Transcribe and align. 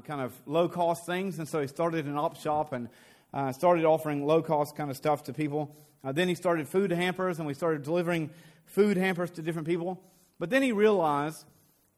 kind 0.00 0.22
of 0.22 0.32
low 0.46 0.70
cost 0.70 1.04
things, 1.04 1.38
and 1.38 1.46
so 1.46 1.60
he 1.60 1.66
started 1.66 2.06
an 2.06 2.16
op 2.16 2.40
shop 2.40 2.72
and 2.72 2.88
uh, 3.34 3.52
started 3.52 3.84
offering 3.84 4.24
low 4.24 4.40
cost 4.40 4.74
kind 4.74 4.90
of 4.90 4.96
stuff 4.96 5.24
to 5.24 5.34
people. 5.34 5.76
Uh, 6.02 6.12
then 6.12 6.28
he 6.28 6.34
started 6.34 6.66
food 6.66 6.90
hampers, 6.90 7.38
and 7.38 7.46
we 7.46 7.52
started 7.52 7.82
delivering 7.82 8.30
food 8.64 8.96
hampers 8.96 9.30
to 9.32 9.42
different 9.42 9.68
people. 9.68 10.00
But 10.38 10.48
then 10.48 10.62
he 10.62 10.72
realized 10.72 11.44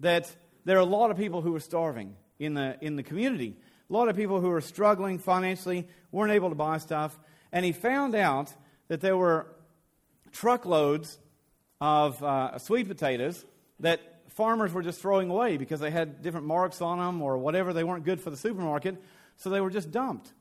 that 0.00 0.34
there 0.64 0.76
are 0.76 0.80
a 0.80 0.84
lot 0.84 1.12
of 1.12 1.16
people 1.16 1.40
who 1.40 1.54
are 1.54 1.60
starving 1.60 2.16
in 2.40 2.54
the, 2.54 2.76
in 2.80 2.96
the 2.96 3.04
community. 3.04 3.54
A 3.88 3.92
lot 3.92 4.08
of 4.08 4.16
people 4.16 4.40
who 4.40 4.50
are 4.50 4.60
struggling 4.60 5.20
financially, 5.20 5.86
weren't 6.10 6.32
able 6.32 6.48
to 6.48 6.56
buy 6.56 6.78
stuff. 6.78 7.16
And 7.52 7.64
he 7.64 7.70
found 7.70 8.16
out 8.16 8.52
that 8.88 9.00
there 9.00 9.16
were 9.16 9.46
truckloads 10.32 11.16
of 11.80 12.20
uh, 12.24 12.58
sweet 12.58 12.88
potatoes 12.88 13.44
that 13.78 14.00
farmers 14.34 14.72
were 14.72 14.82
just 14.82 15.00
throwing 15.00 15.30
away 15.30 15.56
because 15.56 15.80
they 15.80 15.90
had 15.90 16.22
different 16.22 16.46
marks 16.46 16.80
on 16.80 16.98
them 16.98 17.22
or 17.22 17.38
whatever. 17.38 17.72
They 17.72 17.84
weren't 17.84 18.04
good 18.04 18.20
for 18.20 18.30
the 18.30 18.36
supermarket, 18.36 19.02
so 19.36 19.50
they 19.50 19.60
were 19.60 19.70
just 19.70 19.90
dumped. 19.90 20.32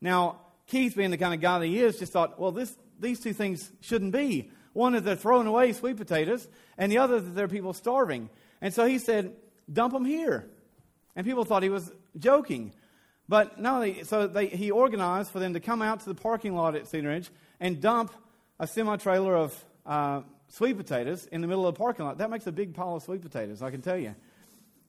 Now, 0.00 0.40
Keith, 0.66 0.96
being 0.96 1.10
the 1.10 1.18
kind 1.18 1.34
of 1.34 1.40
guy 1.40 1.58
that 1.58 1.66
he 1.66 1.78
is, 1.80 1.98
just 1.98 2.12
thought, 2.12 2.38
well, 2.38 2.52
this, 2.52 2.76
these 2.98 3.20
two 3.20 3.32
things 3.32 3.70
shouldn't 3.80 4.12
be. 4.12 4.50
One 4.72 4.94
is 4.94 5.02
they're 5.02 5.16
throwing 5.16 5.46
away 5.46 5.72
sweet 5.72 5.96
potatoes, 5.96 6.48
and 6.78 6.90
the 6.90 6.98
other 6.98 7.20
that 7.20 7.30
there 7.30 7.44
are 7.44 7.48
people 7.48 7.72
starving. 7.72 8.30
And 8.60 8.72
so 8.72 8.86
he 8.86 8.98
said, 8.98 9.34
dump 9.72 9.92
them 9.92 10.04
here. 10.04 10.48
And 11.14 11.26
people 11.26 11.44
thought 11.44 11.62
he 11.62 11.68
was 11.68 11.92
joking. 12.18 12.72
But 13.28 13.58
no, 13.58 13.94
so 14.04 14.26
they, 14.26 14.46
he 14.46 14.70
organized 14.70 15.30
for 15.30 15.38
them 15.38 15.54
to 15.54 15.60
come 15.60 15.82
out 15.82 16.00
to 16.00 16.06
the 16.06 16.14
parking 16.14 16.54
lot 16.54 16.74
at 16.74 16.88
Cedar 16.88 17.08
Ridge 17.08 17.30
and 17.60 17.80
dump 17.80 18.12
a 18.58 18.66
semi 18.66 18.96
trailer 18.96 19.36
of 19.36 19.64
uh, 19.84 20.22
sweet 20.52 20.76
potatoes 20.76 21.26
in 21.32 21.40
the 21.40 21.46
middle 21.46 21.66
of 21.66 21.74
the 21.74 21.78
parking 21.78 22.04
lot. 22.04 22.18
That 22.18 22.30
makes 22.30 22.46
a 22.46 22.52
big 22.52 22.74
pile 22.74 22.96
of 22.96 23.02
sweet 23.02 23.22
potatoes, 23.22 23.62
I 23.62 23.70
can 23.70 23.80
tell 23.80 23.96
you. 23.96 24.14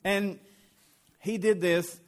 And 0.03 0.39
he 1.19 1.37
did 1.37 1.61
this, 1.61 1.99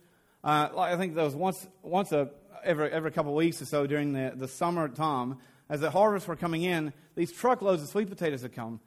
uh, 0.44 0.70
I 0.78 0.98
think 0.98 1.16
that 1.16 1.24
was 1.24 1.36
once, 1.36 1.66
once 1.82 2.12
a, 2.12 2.30
every, 2.66 2.92
every 2.92 3.12
couple 3.12 3.32
of 3.32 3.38
weeks 3.38 3.62
or 3.62 3.66
so 3.66 3.88
during 3.88 4.12
the, 4.12 4.34
the 4.36 4.50
summer 4.50 4.90
time. 4.90 5.38
As 5.70 5.80
the 5.80 5.90
harvests 5.90 6.28
were 6.28 6.36
coming 6.36 6.64
in, 6.64 6.92
these 7.16 7.32
truckloads 7.32 7.82
of 7.82 7.88
sweet 7.88 8.10
potatoes 8.10 8.42
had 8.42 8.54
come. 8.54 8.82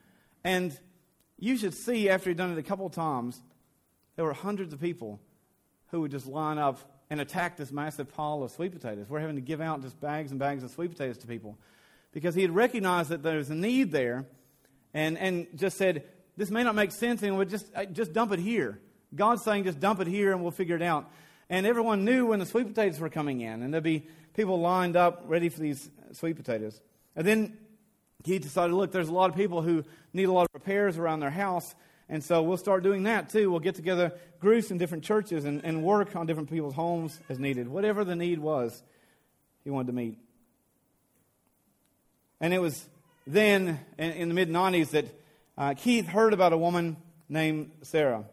And 0.45 0.79
you 1.39 1.57
should 1.57 1.75
see, 1.75 2.11
after 2.11 2.29
he'd 2.29 2.37
done 2.37 2.53
it 2.53 2.59
a 2.59 2.63
couple 2.63 2.87
of 2.87 2.93
times, 2.93 3.41
there 4.17 4.25
were 4.25 4.35
hundreds 4.35 4.75
of 4.75 4.81
people 4.81 5.19
who 5.91 6.03
would 6.03 6.11
just 6.11 6.27
line 6.27 6.59
up 6.59 6.79
and 7.09 7.23
attack 7.23 7.57
this 7.57 7.73
massive 7.73 8.13
pile 8.13 8.43
of 8.43 8.51
sweet 8.51 8.73
potatoes. 8.73 9.07
We're 9.09 9.21
having 9.21 9.37
to 9.37 9.43
give 9.43 9.63
out 9.63 9.81
just 9.81 9.99
bags 9.99 10.31
and 10.31 10.39
bags 10.39 10.63
of 10.63 10.71
sweet 10.71 10.91
potatoes 10.91 11.17
to 11.19 11.27
people 11.27 11.57
because 12.13 12.35
he 12.35 12.43
had 12.43 12.55
recognized 12.55 13.09
that 13.09 13.23
there's 13.23 13.49
a 13.49 13.55
need 13.55 13.93
there 13.93 14.27
and, 14.95 15.19
and 15.19 15.47
just 15.55 15.77
said, 15.77 16.05
This 16.37 16.51
may 16.51 16.63
not 16.63 16.75
make 16.75 16.93
sense, 16.93 17.23
and 17.23 17.37
would 17.39 17.51
just, 17.51 17.67
uh, 17.75 17.85
just 17.85 18.13
dump 18.13 18.33
it 18.33 18.39
here. 18.39 18.81
God's 19.15 19.43
saying, 19.43 19.65
Just 19.65 19.81
dump 19.81 20.01
it 20.01 20.07
here 20.07 20.33
and 20.33 20.43
we'll 20.43 20.51
figure 20.51 20.77
it 20.77 20.83
out. 20.83 21.11
And 21.51 21.67
everyone 21.67 22.05
knew 22.05 22.27
when 22.27 22.41
the 22.41 22.47
sweet 22.47 22.67
potatoes 22.67 23.01
were 23.01 23.09
coming 23.09 23.41
in, 23.41 23.63
and 23.63 23.73
there'd 23.73 23.83
be 23.85 24.07
people 24.35 24.61
lined 24.61 24.97
up 24.97 25.25
ready 25.27 25.49
for 25.49 25.61
these 25.61 25.91
sweet 26.13 26.37
potatoes. 26.37 26.81
And 27.17 27.27
then 27.27 27.57
he 28.25 28.39
decided, 28.39 28.75
Look, 28.75 28.93
there's 28.93 29.09
a 29.09 29.15
lot 29.15 29.31
of 29.31 29.37
people 29.37 29.63
who 29.63 29.85
need 30.13 30.25
a 30.25 30.33
lot 30.33 30.43
of 30.43 30.49
repairs 30.55 30.99
around 30.99 31.21
their 31.21 31.31
house. 31.31 31.75
And 32.11 32.25
so 32.25 32.43
we'll 32.43 32.57
start 32.57 32.83
doing 32.83 33.03
that 33.03 33.29
too. 33.29 33.51
We'll 33.51 33.61
get 33.61 33.75
together 33.75 34.13
groups 34.41 34.71
in 34.71 34.79
different 34.79 35.05
churches 35.05 35.45
and, 35.45 35.63
and 35.65 35.83
work 35.83 36.17
on 36.17 36.27
different 36.27 36.49
people's 36.49 36.75
homes 36.75 37.19
as 37.29 37.39
needed. 37.39 37.69
Whatever 37.69 38.03
the 38.03 38.17
need 38.17 38.39
was, 38.39 38.83
he 39.63 39.71
wanted 39.71 39.89
to 39.89 39.93
meet. 39.93 40.19
And 42.41 42.55
it 42.55 42.61
was 42.61 42.89
then, 43.29 43.81
in, 43.99 44.29
the 44.29 44.35
mid 44.35 44.49
90s, 44.49 44.91
that 44.91 45.07
uh, 45.57 45.75
Keith 45.75 46.07
heard 46.07 46.33
about 46.33 46.53
a 46.53 46.59
woman 46.59 46.97
named 47.29 47.71
Sarah. 47.83 48.25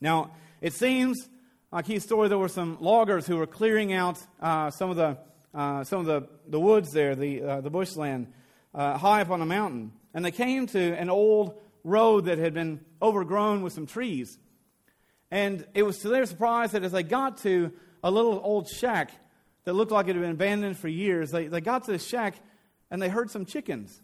Now, 0.00 0.32
it 0.60 0.72
seems, 0.72 1.28
uh, 1.72 1.82
Keith's 1.82 2.04
story, 2.04 2.28
there 2.28 2.38
were 2.38 2.48
some 2.48 2.78
loggers 2.80 3.26
who 3.26 3.36
were 3.36 3.46
clearing 3.46 3.92
out 3.92 4.18
uh, 4.40 4.70
some 4.70 4.90
of 4.90 4.96
the 4.96 5.18
uh, 5.54 5.84
some 5.84 6.00
of 6.00 6.06
the, 6.06 6.28
the 6.48 6.58
woods 6.58 6.90
there, 6.90 7.14
the, 7.14 7.42
uh, 7.42 7.60
the 7.60 7.70
bushland, 7.70 8.26
uh, 8.74 8.98
high 8.98 9.20
up 9.20 9.30
on 9.30 9.40
a 9.40 9.46
mountain. 9.46 9.92
And 10.12 10.24
they 10.24 10.32
came 10.32 10.66
to 10.68 10.80
an 10.98 11.08
old 11.08 11.60
road 11.84 12.24
that 12.24 12.38
had 12.38 12.54
been 12.54 12.80
overgrown 13.00 13.62
with 13.62 13.72
some 13.72 13.86
trees. 13.86 14.38
And 15.30 15.64
it 15.74 15.84
was 15.84 15.98
to 15.98 16.08
their 16.08 16.26
surprise 16.26 16.72
that 16.72 16.82
as 16.82 16.92
they 16.92 17.02
got 17.02 17.38
to 17.38 17.72
a 18.02 18.10
little 18.10 18.40
old 18.42 18.68
shack 18.68 19.12
that 19.64 19.74
looked 19.74 19.92
like 19.92 20.08
it 20.08 20.16
had 20.16 20.22
been 20.22 20.32
abandoned 20.32 20.76
for 20.76 20.88
years, 20.88 21.30
they, 21.30 21.46
they 21.46 21.60
got 21.60 21.84
to 21.84 21.92
the 21.92 21.98
shack 21.98 22.34
and 22.90 23.00
they 23.00 23.08
heard 23.08 23.30
some 23.30 23.44
chickens. 23.44 24.00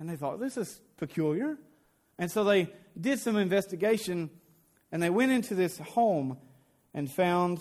And 0.00 0.08
they 0.08 0.16
thought, 0.16 0.40
this 0.40 0.56
is 0.56 0.80
peculiar. 0.96 1.58
And 2.18 2.30
so 2.30 2.44
they 2.44 2.72
did 3.00 3.18
some 3.18 3.36
investigation 3.36 4.30
and 4.90 5.02
they 5.02 5.10
went 5.10 5.32
into 5.32 5.54
this 5.54 5.78
home 5.78 6.38
and 6.94 7.10
found 7.10 7.60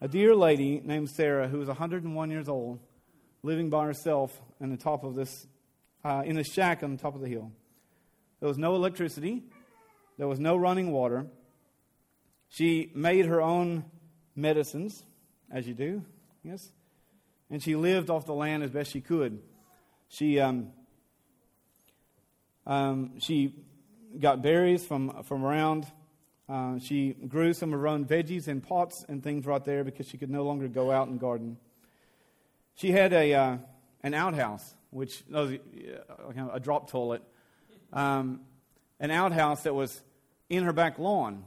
a 0.00 0.08
dear 0.08 0.34
lady 0.34 0.80
named 0.84 1.10
Sarah 1.10 1.48
who 1.48 1.58
was 1.58 1.68
101 1.68 2.30
years 2.30 2.48
old 2.48 2.80
living 3.42 3.70
by 3.70 3.84
herself 3.84 4.40
in 4.60 4.70
the 4.70 4.76
top 4.76 5.04
of 5.04 5.14
this, 5.14 5.46
uh, 6.04 6.22
in 6.24 6.36
the 6.36 6.44
shack 6.44 6.82
on 6.82 6.92
the 6.92 7.02
top 7.02 7.14
of 7.14 7.20
the 7.20 7.28
hill. 7.28 7.50
There 8.40 8.48
was 8.48 8.58
no 8.58 8.74
electricity, 8.74 9.42
there 10.18 10.28
was 10.28 10.40
no 10.40 10.56
running 10.56 10.92
water. 10.92 11.26
She 12.48 12.90
made 12.94 13.26
her 13.26 13.40
own 13.40 13.84
medicines, 14.36 15.04
as 15.50 15.66
you 15.66 15.74
do, 15.74 16.04
yes, 16.44 16.70
and 17.50 17.62
she 17.62 17.76
lived 17.76 18.10
off 18.10 18.26
the 18.26 18.34
land 18.34 18.62
as 18.62 18.70
best 18.70 18.92
she 18.92 19.00
could. 19.00 19.40
She, 20.12 20.38
um, 20.38 20.68
um, 22.66 23.18
she 23.18 23.54
got 24.20 24.42
berries 24.42 24.84
from, 24.84 25.24
from 25.24 25.44
around. 25.44 25.86
Uh, 26.48 26.78
she 26.78 27.14
grew 27.28 27.52
some 27.52 27.72
of 27.72 27.80
her 27.80 27.88
own 27.88 28.04
veggies 28.04 28.46
in 28.46 28.60
pots 28.60 29.04
and 29.08 29.22
things 29.22 29.46
right 29.46 29.64
there 29.64 29.84
because 29.84 30.06
she 30.06 30.18
could 30.18 30.30
no 30.30 30.44
longer 30.44 30.68
go 30.68 30.90
out 30.90 31.08
and 31.08 31.18
garden. 31.18 31.56
She 32.74 32.92
had 32.92 33.12
a, 33.12 33.34
uh, 33.34 33.56
an 34.02 34.14
outhouse, 34.14 34.74
which 34.90 35.24
was 35.30 35.58
a 36.52 36.60
drop 36.60 36.90
toilet 36.90 37.22
um, 37.92 38.40
an 39.00 39.10
outhouse 39.10 39.62
that 39.64 39.74
was 39.74 40.00
in 40.48 40.64
her 40.64 40.72
back 40.72 40.98
lawn. 40.98 41.44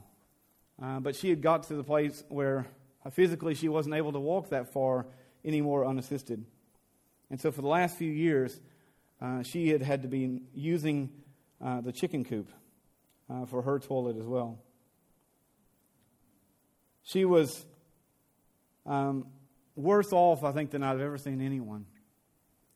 Uh, 0.80 1.00
but 1.00 1.16
she 1.16 1.30
had 1.30 1.40
got 1.40 1.64
to 1.64 1.74
the 1.74 1.84
place 1.84 2.22
where 2.28 2.66
uh, 3.04 3.10
physically 3.10 3.54
she 3.54 3.68
wasn't 3.68 3.94
able 3.94 4.12
to 4.12 4.20
walk 4.20 4.50
that 4.50 4.72
far 4.72 5.06
anymore 5.44 5.86
unassisted. 5.86 6.44
And 7.30 7.40
so 7.40 7.50
for 7.50 7.62
the 7.62 7.68
last 7.68 7.96
few 7.96 8.10
years, 8.10 8.60
uh, 9.20 9.42
she 9.42 9.68
had 9.68 9.82
had 9.82 10.02
to 10.02 10.08
be 10.08 10.42
using 10.54 11.10
uh, 11.64 11.80
the 11.80 11.92
chicken 11.92 12.24
coop 12.24 12.48
uh, 13.30 13.46
for 13.46 13.62
her 13.62 13.78
toilet 13.78 14.16
as 14.16 14.26
well. 14.26 14.58
She 17.02 17.24
was 17.24 17.64
um, 18.84 19.26
worse 19.74 20.12
off, 20.12 20.44
I 20.44 20.52
think, 20.52 20.70
than 20.70 20.82
I've 20.82 21.00
ever 21.00 21.18
seen 21.18 21.40
anyone. 21.40 21.86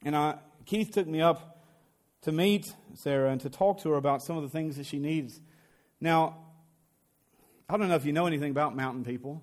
And 0.04 0.16
I, 0.16 0.38
Keith 0.66 0.92
took 0.92 1.06
me 1.06 1.20
up 1.20 1.64
to 2.22 2.32
meet 2.32 2.72
Sarah 2.94 3.30
and 3.30 3.40
to 3.40 3.50
talk 3.50 3.80
to 3.82 3.90
her 3.90 3.96
about 3.96 4.22
some 4.22 4.36
of 4.36 4.42
the 4.42 4.48
things 4.48 4.76
that 4.76 4.86
she 4.86 4.98
needs. 4.98 5.40
Now, 6.00 6.36
I 7.68 7.76
don't 7.76 7.88
know 7.88 7.94
if 7.94 8.04
you 8.04 8.12
know 8.12 8.26
anything 8.26 8.50
about 8.50 8.76
mountain 8.76 9.04
people, 9.04 9.42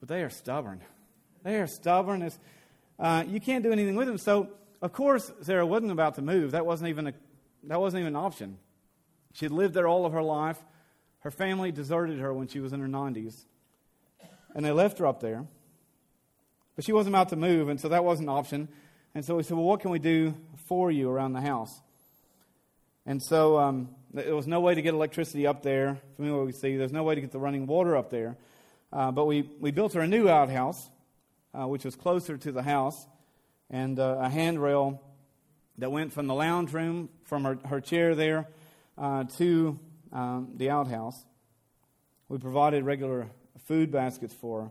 but 0.00 0.08
they 0.08 0.22
are 0.22 0.30
stubborn. 0.30 0.82
They 1.42 1.56
are 1.56 1.66
stubborn. 1.66 2.22
As, 2.22 2.38
uh, 2.98 3.24
you 3.26 3.40
can't 3.40 3.62
do 3.62 3.72
anything 3.72 3.96
with 3.96 4.06
them. 4.06 4.18
So, 4.18 4.48
of 4.82 4.92
course, 4.92 5.30
Sarah 5.42 5.66
wasn't 5.66 5.92
about 5.92 6.14
to 6.16 6.22
move. 6.22 6.52
That 6.52 6.66
wasn't 6.66 6.90
even 6.90 7.08
a, 7.08 7.14
that 7.64 7.80
wasn't 7.80 8.00
even 8.00 8.14
an 8.14 8.22
option. 8.22 8.58
She 9.32 9.44
had 9.44 9.52
lived 9.52 9.74
there 9.74 9.86
all 9.86 10.06
of 10.06 10.12
her 10.12 10.22
life. 10.22 10.58
Her 11.20 11.30
family 11.30 11.72
deserted 11.72 12.18
her 12.20 12.32
when 12.32 12.48
she 12.48 12.60
was 12.60 12.72
in 12.72 12.80
her 12.80 12.86
90s, 12.86 13.44
and 14.54 14.64
they 14.64 14.70
left 14.70 14.98
her 14.98 15.06
up 15.06 15.20
there. 15.20 15.44
But 16.76 16.84
she 16.84 16.92
wasn't 16.92 17.14
about 17.14 17.30
to 17.30 17.36
move, 17.36 17.68
and 17.68 17.80
so 17.80 17.88
that 17.88 18.04
wasn't 18.04 18.28
an 18.28 18.36
option. 18.36 18.68
And 19.14 19.24
so 19.24 19.36
we 19.36 19.42
said, 19.42 19.56
Well, 19.56 19.66
what 19.66 19.80
can 19.80 19.90
we 19.90 19.98
do 19.98 20.34
for 20.66 20.90
you 20.90 21.10
around 21.10 21.32
the 21.32 21.40
house? 21.40 21.80
And 23.06 23.22
so 23.22 23.58
um, 23.58 23.88
there 24.12 24.34
was 24.34 24.46
no 24.46 24.60
way 24.60 24.74
to 24.74 24.82
get 24.82 24.92
electricity 24.92 25.46
up 25.46 25.62
there. 25.62 25.98
From 26.16 26.26
me 26.26 26.32
what 26.32 26.44
we 26.44 26.52
see, 26.52 26.76
there's 26.76 26.92
no 26.92 27.04
way 27.04 27.14
to 27.14 27.20
get 27.20 27.30
the 27.30 27.38
running 27.38 27.66
water 27.66 27.96
up 27.96 28.10
there. 28.10 28.36
Uh, 28.92 29.10
but 29.12 29.26
we, 29.26 29.48
we 29.60 29.70
built 29.70 29.92
her 29.94 30.00
a 30.00 30.08
new 30.08 30.28
outhouse, 30.28 30.90
uh, 31.58 31.66
which 31.66 31.84
was 31.84 31.96
closer 31.96 32.36
to 32.36 32.52
the 32.52 32.62
house, 32.62 33.06
and 33.70 33.98
uh, 33.98 34.18
a 34.20 34.28
handrail 34.28 35.02
that 35.78 35.90
went 35.90 36.12
from 36.12 36.26
the 36.26 36.34
lounge 36.34 36.72
room, 36.72 37.08
from 37.24 37.44
her, 37.44 37.58
her 37.66 37.80
chair 37.80 38.14
there, 38.14 38.48
uh, 38.98 39.24
to 39.38 39.78
um, 40.12 40.52
the 40.56 40.70
outhouse. 40.70 41.24
We 42.28 42.38
provided 42.38 42.84
regular 42.84 43.28
food 43.64 43.90
baskets 43.90 44.34
for 44.34 44.62
her, 44.62 44.70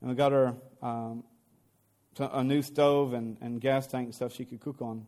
and 0.00 0.10
we 0.10 0.16
got 0.16 0.32
her 0.32 0.54
um, 0.82 1.24
a 2.18 2.44
new 2.44 2.62
stove 2.62 3.12
and, 3.12 3.36
and 3.40 3.60
gas 3.60 3.86
tank 3.86 4.06
and 4.06 4.14
stuff 4.14 4.34
she 4.34 4.44
could 4.44 4.60
cook 4.60 4.82
on. 4.82 5.06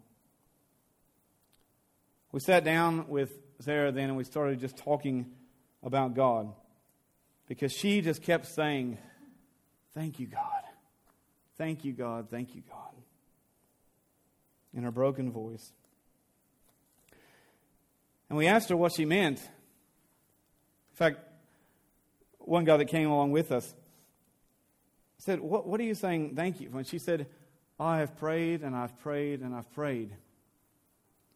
We 2.31 2.40
sat 2.40 2.64
down 2.64 3.08
with 3.08 3.31
Sarah 3.61 3.93
then 3.93 4.08
and 4.08 4.17
we 4.17 4.25
started 4.25 4.61
just 4.61 4.76
talking 4.76 5.26
about 5.82 6.14
God 6.14 6.52
because 7.46 7.73
she 7.73 8.00
just 8.00 8.23
kept 8.23 8.46
saying, 8.46 8.99
Thank 9.94 10.19
you, 10.19 10.26
God. 10.26 10.62
Thank 11.62 11.85
you, 11.85 11.93
God. 11.93 12.26
Thank 12.29 12.56
you, 12.56 12.62
God. 12.69 12.91
In 14.75 14.82
her 14.82 14.91
broken 14.91 15.31
voice. 15.31 15.70
And 18.29 18.37
we 18.37 18.49
asked 18.49 18.69
her 18.70 18.76
what 18.76 18.91
she 18.97 19.05
meant. 19.05 19.38
In 19.38 20.97
fact, 20.97 21.20
one 22.41 22.64
guy 22.64 22.76
that 22.79 22.87
came 22.87 23.09
along 23.09 23.31
with 23.31 23.53
us 23.53 23.76
said, 25.19 25.38
what, 25.38 25.64
what 25.64 25.79
are 25.79 25.85
you 25.85 25.94
saying 25.94 26.35
thank 26.35 26.61
you? 26.61 26.69
When 26.69 26.82
she 26.82 26.99
said, 26.99 27.29
I 27.79 27.99
have 27.99 28.17
prayed 28.17 28.62
and 28.62 28.75
I've 28.75 28.99
prayed 28.99 29.41
and 29.41 29.55
I've 29.55 29.73
prayed 29.73 30.11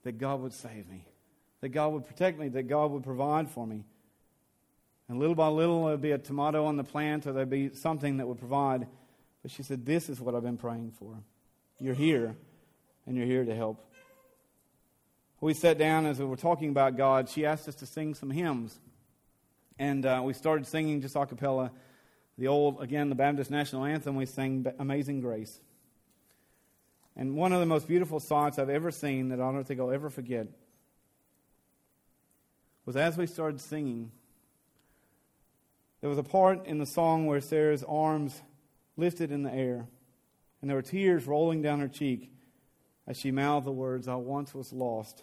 that 0.02 0.18
God 0.18 0.40
would 0.40 0.54
save 0.54 0.88
me, 0.88 1.04
that 1.60 1.68
God 1.68 1.92
would 1.92 2.04
protect 2.04 2.36
me, 2.36 2.48
that 2.48 2.64
God 2.64 2.90
would 2.90 3.04
provide 3.04 3.48
for 3.48 3.64
me. 3.64 3.84
And 5.08 5.20
little 5.20 5.36
by 5.36 5.46
little, 5.46 5.86
there'd 5.86 6.02
be 6.02 6.10
a 6.10 6.18
tomato 6.18 6.64
on 6.64 6.76
the 6.76 6.82
plant 6.82 7.28
or 7.28 7.32
there'd 7.32 7.48
be 7.48 7.72
something 7.74 8.16
that 8.16 8.26
would 8.26 8.40
provide. 8.40 8.88
But 9.46 9.52
she 9.52 9.62
said, 9.62 9.86
This 9.86 10.08
is 10.08 10.20
what 10.20 10.34
I've 10.34 10.42
been 10.42 10.56
praying 10.56 10.90
for. 10.98 11.22
You're 11.78 11.94
here, 11.94 12.34
and 13.06 13.16
you're 13.16 13.26
here 13.26 13.44
to 13.44 13.54
help. 13.54 13.80
We 15.40 15.54
sat 15.54 15.78
down 15.78 16.04
as 16.04 16.18
we 16.18 16.24
were 16.24 16.36
talking 16.36 16.68
about 16.70 16.96
God. 16.96 17.28
She 17.28 17.46
asked 17.46 17.68
us 17.68 17.76
to 17.76 17.86
sing 17.86 18.16
some 18.16 18.32
hymns. 18.32 18.76
And 19.78 20.04
uh, 20.04 20.20
we 20.24 20.32
started 20.32 20.66
singing 20.66 21.00
just 21.00 21.14
a 21.14 21.24
cappella 21.26 21.70
the 22.36 22.48
old, 22.48 22.82
again, 22.82 23.08
the 23.08 23.14
Baptist 23.14 23.52
national 23.52 23.84
anthem. 23.84 24.16
We 24.16 24.26
sang 24.26 24.66
Amazing 24.80 25.20
Grace. 25.20 25.60
And 27.14 27.36
one 27.36 27.52
of 27.52 27.60
the 27.60 27.66
most 27.66 27.86
beautiful 27.86 28.18
songs 28.18 28.58
I've 28.58 28.68
ever 28.68 28.90
seen 28.90 29.28
that 29.28 29.40
I 29.40 29.52
don't 29.52 29.62
think 29.62 29.78
I'll 29.78 29.92
ever 29.92 30.10
forget 30.10 30.48
was 32.84 32.96
as 32.96 33.16
we 33.16 33.28
started 33.28 33.60
singing, 33.60 34.10
there 36.00 36.10
was 36.10 36.18
a 36.18 36.24
part 36.24 36.66
in 36.66 36.78
the 36.78 36.86
song 36.86 37.26
where 37.26 37.40
Sarah's 37.40 37.84
arms 37.84 38.42
lifted 38.96 39.30
in 39.30 39.42
the 39.42 39.52
air, 39.52 39.86
and 40.60 40.70
there 40.70 40.76
were 40.76 40.82
tears 40.82 41.26
rolling 41.26 41.62
down 41.62 41.80
her 41.80 41.88
cheek 41.88 42.30
as 43.06 43.16
she 43.16 43.30
mouthed 43.30 43.66
the 43.66 43.72
words, 43.72 44.08
I 44.08 44.16
once 44.16 44.54
was 44.54 44.72
lost, 44.72 45.22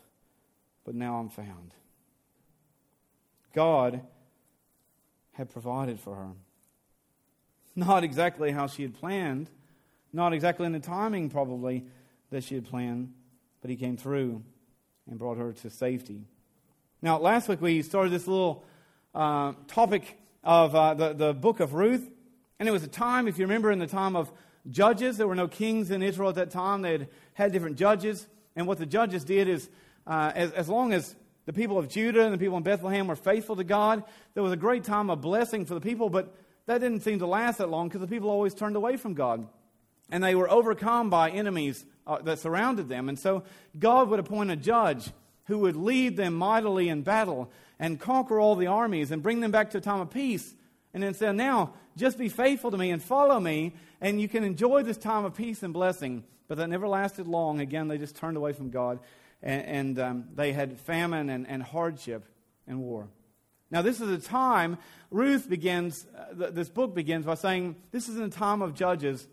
but 0.86 0.96
now 0.96 1.18
I'm 1.18 1.30
found. 1.30 1.74
God 3.54 4.02
had 5.34 5.50
provided 5.50 6.00
for 6.00 6.16
her. 6.16 6.30
Not 7.75 8.04
exactly 8.04 8.52
how 8.52 8.68
she 8.68 8.84
had 8.84 8.94
planned, 8.94 9.50
not 10.14 10.31
exactly 10.31 10.66
in 10.66 10.72
the 10.72 10.80
timing, 10.80 11.30
probably, 11.30 11.86
that 12.30 12.44
she 12.44 12.56
had 12.56 12.66
planned, 12.66 13.14
but 13.62 13.70
He 13.70 13.75
came 13.75 13.98
through 13.98 14.44
and 15.10 15.20
brought 15.20 15.38
her 15.38 15.52
to 15.52 15.70
safety. 15.70 16.22
Now, 17.02 17.18
last 17.18 17.50
week 17.50 17.62
we 17.62 17.81
started 17.81 18.14
this 18.14 18.28
little 18.28 18.64
uh, 19.14 19.54
topic 19.68 20.18
of 20.44 20.74
uh, 20.74 20.94
the, 20.94 21.14
the 21.14 21.34
book 21.34 21.60
of 21.60 21.74
Ruth. 21.74 22.10
And 22.60 22.70
it 22.70 22.72
was 22.72 22.84
a 22.84 22.88
time, 22.88 23.28
if 23.28 23.38
you 23.38 23.46
remember, 23.46 23.72
in 23.72 23.80
the 23.80 23.88
time 23.88 24.16
of 24.16 24.32
judges. 24.70 25.18
There 25.18 25.28
were 25.28 25.36
no 25.36 25.48
kings 25.48 25.92
in 25.92 26.02
Israel 26.02 26.30
at 26.30 26.36
that 26.36 26.52
time. 26.52 26.82
They 26.82 26.94
had 26.94 27.08
had 27.34 27.52
different 27.52 27.78
judges. 27.78 28.28
And 28.56 28.68
what 28.68 28.78
the 28.78 28.86
judges 28.86 29.24
did 29.24 29.48
is, 29.48 29.70
uh, 30.06 30.32
as, 30.36 30.52
as 30.52 30.70
long 30.70 30.94
as 30.94 31.16
the 31.46 31.54
people 31.54 31.78
of 31.78 31.90
Judah 31.90 32.24
and 32.24 32.34
the 32.34 32.38
people 32.38 32.58
in 32.58 32.64
Bethlehem 32.64 33.08
were 33.08 33.16
faithful 33.16 33.56
to 33.56 33.64
God, 33.64 34.04
there 34.34 34.44
was 34.44 34.54
a 34.54 34.58
great 34.58 34.84
time 34.84 35.10
of 35.10 35.22
blessing 35.22 35.66
for 35.66 35.74
the 35.74 35.82
people. 35.82 36.10
But 36.10 36.34
that 36.66 36.80
didn't 36.80 37.02
seem 37.02 37.20
to 37.20 37.28
last 37.28 37.58
that 37.58 37.70
long 37.70 37.88
because 37.88 38.02
the 38.02 38.08
people 38.08 38.30
always 38.30 38.54
turned 38.54 38.76
away 38.76 38.98
from 38.98 39.14
God. 39.14 39.48
And 40.10 40.24
they 40.24 40.36
were 40.36 40.50
overcome 40.50 41.10
by 41.10 41.32
enemies 41.32 41.86
uh, 42.06 42.20
that 42.20 42.40
surrounded 42.40 42.88
them. 42.88 43.10
And 43.10 43.18
so 43.18 43.44
God 43.78 44.10
would 44.10 44.20
appoint 44.20 44.52
a 44.52 44.56
judge 44.56 45.10
who 45.46 45.60
would 45.60 45.76
lead 45.76 46.16
them 46.16 46.36
mightily 46.36 46.88
in 46.88 47.02
battle 47.02 47.52
and 47.80 48.00
conquer 48.00 48.40
all 48.40 48.56
the 48.56 48.68
armies 48.68 49.12
and 49.12 49.24
bring 49.24 49.42
them 49.42 49.52
back 49.52 49.72
to 49.72 49.80
a 49.80 49.82
time 49.82 50.00
of 50.00 50.10
peace. 50.10 50.56
And 50.94 51.01
then 51.01 51.13
said, 51.13 51.36
now, 51.36 51.74
just 51.98 52.18
be 52.18 52.30
faithful 52.30 52.69
to 52.72 52.78
me 52.78 52.92
and 52.92 53.01
follow 53.01 53.40
me, 53.40 53.74
and 54.00 54.22
you 54.22 54.28
can 54.28 54.44
enjoy 54.44 54.84
this 54.84 54.98
time 54.98 55.25
of 55.25 55.36
peace 55.36 55.63
and 55.63 55.74
blessing. 55.74 56.24
But 56.48 56.57
that 56.57 56.69
never 56.69 56.88
lasted 56.88 57.28
long. 57.28 57.60
Again, 57.60 57.88
they 57.88 57.98
just 57.98 58.16
turned 58.16 58.38
away 58.38 58.54
from 58.54 58.69
God, 58.69 59.00
and, 59.42 59.66
and 59.66 60.00
um, 60.00 60.25
they 60.36 60.54
had 60.54 60.80
famine 60.80 61.30
and, 61.30 61.48
and 61.48 61.63
hardship 61.63 62.25
and 62.68 62.80
war. 62.80 63.07
Now, 63.72 63.81
this 63.81 64.01
is 64.01 64.10
a 64.10 64.19
time, 64.19 64.78
Ruth 65.10 65.50
begins, 65.50 66.06
uh, 66.16 66.51
this 66.51 66.69
book 66.69 66.94
begins 66.94 67.25
by 67.25 67.34
saying, 67.34 67.75
this 67.92 68.07
is 68.07 68.18
in 68.18 68.24
a 68.24 68.30
time 68.30 68.62
of 68.62 68.75
judges, 68.75 69.28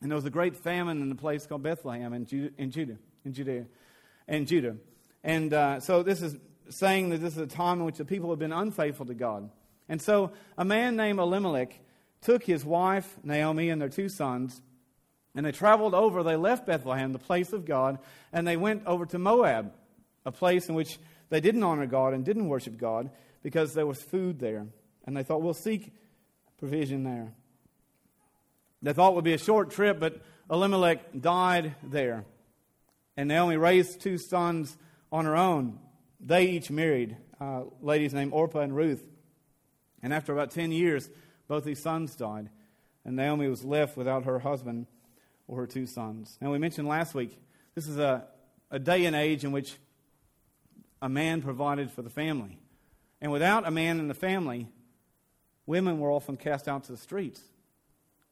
and 0.00 0.10
there 0.10 0.16
was 0.16 0.24
a 0.24 0.30
great 0.30 0.56
famine 0.56 1.00
in 1.00 1.12
a 1.12 1.14
place 1.14 1.46
called 1.46 1.62
Bethlehem 1.62 2.12
in, 2.12 2.26
Judah, 2.26 2.50
in 2.58 2.72
Judah, 2.72 2.96
in 3.24 3.34
Judea, 3.34 3.66
and 4.26 4.48
Judah. 4.48 4.76
And 5.22 5.52
uh, 5.52 5.78
so 5.78 6.02
this 6.02 6.22
is 6.22 6.36
saying 6.70 7.10
that 7.10 7.18
this 7.18 7.34
is 7.34 7.42
a 7.42 7.46
time 7.46 7.78
in 7.78 7.84
which 7.84 7.98
the 7.98 8.04
people 8.04 8.30
have 8.30 8.38
been 8.40 8.52
unfaithful 8.52 9.06
to 9.06 9.14
God. 9.14 9.48
And 9.88 10.00
so 10.02 10.32
a 10.56 10.64
man 10.64 10.96
named 10.96 11.18
Elimelech 11.18 11.78
took 12.20 12.44
his 12.44 12.64
wife, 12.64 13.16
Naomi, 13.22 13.70
and 13.70 13.80
their 13.80 13.88
two 13.88 14.08
sons, 14.08 14.60
and 15.34 15.46
they 15.46 15.52
traveled 15.52 15.94
over. 15.94 16.22
They 16.22 16.36
left 16.36 16.66
Bethlehem, 16.66 17.12
the 17.12 17.18
place 17.18 17.52
of 17.52 17.64
God, 17.64 17.98
and 18.32 18.46
they 18.46 18.56
went 18.56 18.86
over 18.86 19.06
to 19.06 19.18
Moab, 19.18 19.72
a 20.26 20.32
place 20.32 20.68
in 20.68 20.74
which 20.74 20.98
they 21.30 21.40
didn't 21.40 21.62
honor 21.62 21.86
God 21.86 22.12
and 22.12 22.24
didn't 22.24 22.48
worship 22.48 22.76
God 22.76 23.10
because 23.42 23.74
there 23.74 23.86
was 23.86 24.02
food 24.02 24.40
there. 24.40 24.66
And 25.04 25.16
they 25.16 25.22
thought, 25.22 25.42
we'll 25.42 25.54
seek 25.54 25.92
provision 26.58 27.04
there. 27.04 27.32
They 28.82 28.92
thought 28.92 29.12
it 29.12 29.14
would 29.14 29.24
be 29.24 29.34
a 29.34 29.38
short 29.38 29.70
trip, 29.70 29.98
but 29.98 30.20
Elimelech 30.50 31.20
died 31.20 31.74
there. 31.82 32.24
And 33.16 33.28
Naomi 33.28 33.56
raised 33.56 34.00
two 34.00 34.18
sons 34.18 34.76
on 35.10 35.24
her 35.24 35.36
own. 35.36 35.78
They 36.20 36.46
each 36.46 36.70
married 36.70 37.16
uh, 37.40 37.62
ladies 37.80 38.12
named 38.12 38.32
Orpah 38.32 38.60
and 38.60 38.74
Ruth. 38.74 39.04
And 40.02 40.12
after 40.12 40.32
about 40.32 40.50
10 40.50 40.72
years, 40.72 41.08
both 41.48 41.64
these 41.64 41.82
sons 41.82 42.14
died. 42.14 42.50
And 43.04 43.16
Naomi 43.16 43.48
was 43.48 43.64
left 43.64 43.96
without 43.96 44.24
her 44.24 44.40
husband 44.40 44.86
or 45.46 45.58
her 45.58 45.66
two 45.66 45.86
sons. 45.86 46.36
Now, 46.40 46.52
we 46.52 46.58
mentioned 46.58 46.86
last 46.86 47.14
week, 47.14 47.38
this 47.74 47.88
is 47.88 47.98
a, 47.98 48.26
a 48.70 48.78
day 48.78 49.06
and 49.06 49.16
age 49.16 49.44
in 49.44 49.52
which 49.52 49.76
a 51.00 51.08
man 51.08 51.42
provided 51.42 51.90
for 51.90 52.02
the 52.02 52.10
family. 52.10 52.58
And 53.20 53.32
without 53.32 53.66
a 53.66 53.70
man 53.70 53.98
in 53.98 54.08
the 54.08 54.14
family, 54.14 54.68
women 55.66 55.98
were 55.98 56.10
often 56.10 56.36
cast 56.36 56.68
out 56.68 56.84
to 56.84 56.92
the 56.92 56.98
streets. 56.98 57.40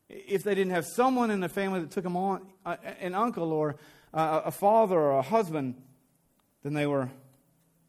If 0.08 0.44
they 0.44 0.54
didn't 0.54 0.72
have 0.72 0.86
someone 0.86 1.30
in 1.30 1.40
the 1.40 1.48
family 1.48 1.80
that 1.80 1.90
took 1.90 2.04
them 2.04 2.16
on, 2.16 2.46
uh, 2.64 2.76
an 3.00 3.14
uncle 3.14 3.52
or 3.52 3.76
a 4.12 4.50
father 4.50 4.96
or 4.96 5.18
a 5.18 5.22
husband, 5.22 5.74
then 6.62 6.74
they 6.74 6.86
were 6.86 7.10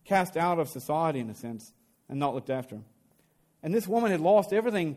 cast 0.03 0.35
out 0.35 0.59
of 0.59 0.67
society 0.69 1.19
in 1.19 1.29
a 1.29 1.35
sense 1.35 1.71
and 2.09 2.19
not 2.19 2.33
looked 2.33 2.49
after. 2.49 2.79
And 3.67 3.75
this 3.75 3.85
woman 3.85 4.11
had 4.11 4.21
lost 4.21 4.53
everything 4.53 4.95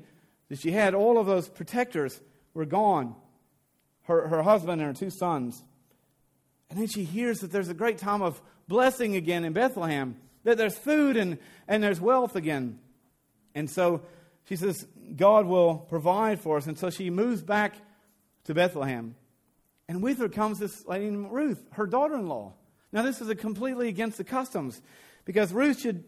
that 0.49 0.61
she 0.61 0.71
had. 0.71 0.95
All 0.95 1.19
of 1.19 1.27
those 1.27 1.49
protectors 1.49 2.21
were 2.55 2.65
gone 2.65 3.17
her, 4.05 4.29
her 4.29 4.43
husband 4.43 4.81
and 4.81 4.83
her 4.83 4.95
two 4.95 5.11
sons. 5.11 5.61
And 6.71 6.79
then 6.79 6.87
she 6.87 7.03
hears 7.03 7.41
that 7.41 7.51
there's 7.51 7.69
a 7.69 7.75
great 7.75 7.99
time 7.99 8.23
of 8.23 8.41
blessing 8.69 9.17
again 9.17 9.45
in 9.45 9.55
Bethlehem, 9.55 10.15
that 10.45 10.57
there's 10.57 10.79
food 10.79 11.17
and, 11.17 11.39
and 11.67 11.83
there's 11.83 12.01
wealth 12.01 12.37
again. 12.37 12.79
And 13.57 13.69
so 13.69 14.03
she 14.49 14.55
says, 14.55 14.87
God 15.17 15.47
will 15.47 15.75
provide 15.75 16.39
for 16.39 16.57
us. 16.57 16.69
And 16.69 16.79
so 16.79 16.91
she 16.91 17.11
moves 17.11 17.43
back 17.43 17.75
to 18.45 18.55
Bethlehem. 18.55 19.17
And 19.89 20.01
with 20.01 20.19
her 20.19 20.29
comes 20.29 20.61
this 20.61 20.87
lady 20.87 21.07
named 21.07 21.33
Ruth, 21.33 21.61
her 21.73 21.89
daughter 21.89 22.15
in 22.15 22.29
law. 22.29 22.53
Now, 22.93 23.03
this 23.03 23.21
is 23.21 23.35
completely 23.35 23.89
against 23.89 24.17
the 24.17 24.23
customs 24.23 24.81
because 25.25 25.53
Ruth 25.53 25.81
should, 25.81 26.05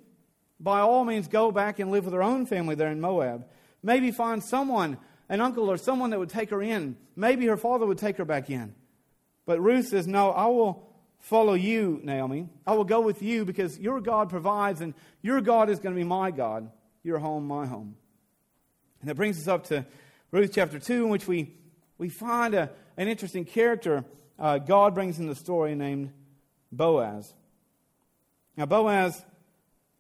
by 0.63 0.81
all 0.81 1.05
means, 1.05 1.27
go 1.27 1.51
back 1.51 1.79
and 1.79 1.91
live 1.91 2.05
with 2.05 2.15
her 2.15 2.23
own 2.23 2.47
family 2.47 2.75
there 2.75 2.91
in 2.91 3.01
Moab. 3.01 3.47
Maybe 3.83 4.13
find 4.13 4.43
someone, 4.43 4.97
an 5.29 5.41
uncle 5.41 5.69
or 5.69 5.77
someone 5.77 6.11
that 6.11 6.21
would 6.21 6.29
take 6.29 6.51
her 6.51 6.63
in. 6.63 6.97
Maybe 7.17 7.47
her 7.47 7.57
father 7.57 7.85
would 7.85 7.99
take 7.99 8.17
her 8.19 8.25
back 8.25 8.49
in. 8.49 8.75
But 9.45 9.61
Ruth 9.61 9.89
says, 9.89 10.07
No, 10.07 10.31
I 10.31 10.47
will 10.47 10.89
follow 11.19 11.55
you, 11.55 12.01
Naomi. 12.05 12.49
I 12.65 12.75
will 12.75 12.85
go 12.85 13.01
with 13.01 13.23
you 13.23 13.45
because 13.45 13.79
your 13.79 14.01
God 14.01 14.31
provides, 14.31 14.81
and 14.81 14.95
your 15.21 15.41
God 15.41 15.69
is 15.69 15.81
going 15.81 15.95
to 15.95 15.99
be 15.99 16.07
my 16.07 16.31
God. 16.31 16.71
Your 17.03 17.19
home, 17.19 17.49
my 17.49 17.67
home. 17.67 17.97
And 19.01 19.11
that 19.11 19.17
brings 19.17 19.41
us 19.41 19.49
up 19.49 19.65
to 19.65 19.85
Ruth 20.31 20.53
chapter 20.55 20.79
2, 20.79 21.05
in 21.05 21.11
which 21.11 21.27
we, 21.27 21.55
we 21.99 22.09
find 22.09 22.55
a, 22.55 22.71
an 22.97 23.09
interesting 23.09 23.45
character 23.45 24.05
uh, 24.39 24.59
God 24.59 24.95
brings 24.95 25.19
in 25.19 25.27
the 25.27 25.35
story 25.35 25.75
named 25.75 26.13
Boaz. 26.71 27.35
Now, 28.57 28.67
Boaz 28.67 29.25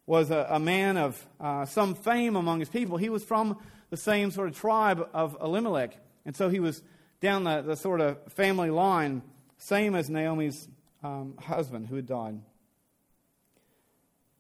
was 0.07 0.31
a, 0.31 0.47
a 0.51 0.59
man 0.59 0.97
of 0.97 1.27
uh, 1.41 1.65
some 1.65 1.95
fame 1.95 2.37
among 2.37 2.61
his 2.61 2.69
people. 2.69 2.97
He 2.97 3.09
was 3.09 3.25
from 3.25 3.59
the 3.91 3.97
same 3.97 4.31
sort 4.31 4.49
of 4.49 4.57
tribe 4.57 5.09
of 5.13 5.37
Elimelech. 5.41 5.97
And 6.25 6.35
so 6.35 6.49
he 6.49 6.61
was 6.61 6.83
down 7.21 7.45
the, 7.45 7.63
the 7.63 7.77
sort 7.77 8.01
of 8.01 8.19
family 8.33 8.71
line, 8.71 9.23
same 9.59 9.95
as 9.95 10.11
Naomi's 10.11 10.69
um, 11.03 11.35
husband 11.39 11.87
who 11.87 11.97
had 11.97 12.07
died. 12.07 12.41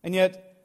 And 0.03 0.15
yet, 0.15 0.65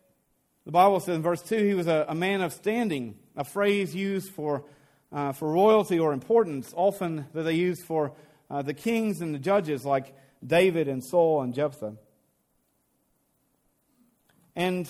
the 0.65 0.71
Bible 0.71 0.99
says 0.99 1.15
in 1.15 1.21
verse 1.21 1.41
2 1.41 1.57
he 1.63 1.73
was 1.73 1.87
a, 1.87 2.05
a 2.09 2.15
man 2.15 2.41
of 2.41 2.53
standing, 2.53 3.17
a 3.35 3.43
phrase 3.43 3.93
used 3.93 4.31
for, 4.31 4.65
uh, 5.11 5.31
for 5.31 5.51
royalty 5.51 5.99
or 5.99 6.11
importance, 6.11 6.73
often 6.75 7.27
that 7.33 7.43
they 7.43 7.53
use 7.53 7.83
for 7.83 8.13
uh, 8.49 8.61
the 8.63 8.73
kings 8.73 9.21
and 9.21 9.33
the 9.33 9.39
judges, 9.39 9.85
like 9.85 10.15
David 10.45 10.87
and 10.87 11.03
Saul 11.03 11.41
and 11.41 11.53
Jephthah. 11.53 11.97
And 14.57 14.89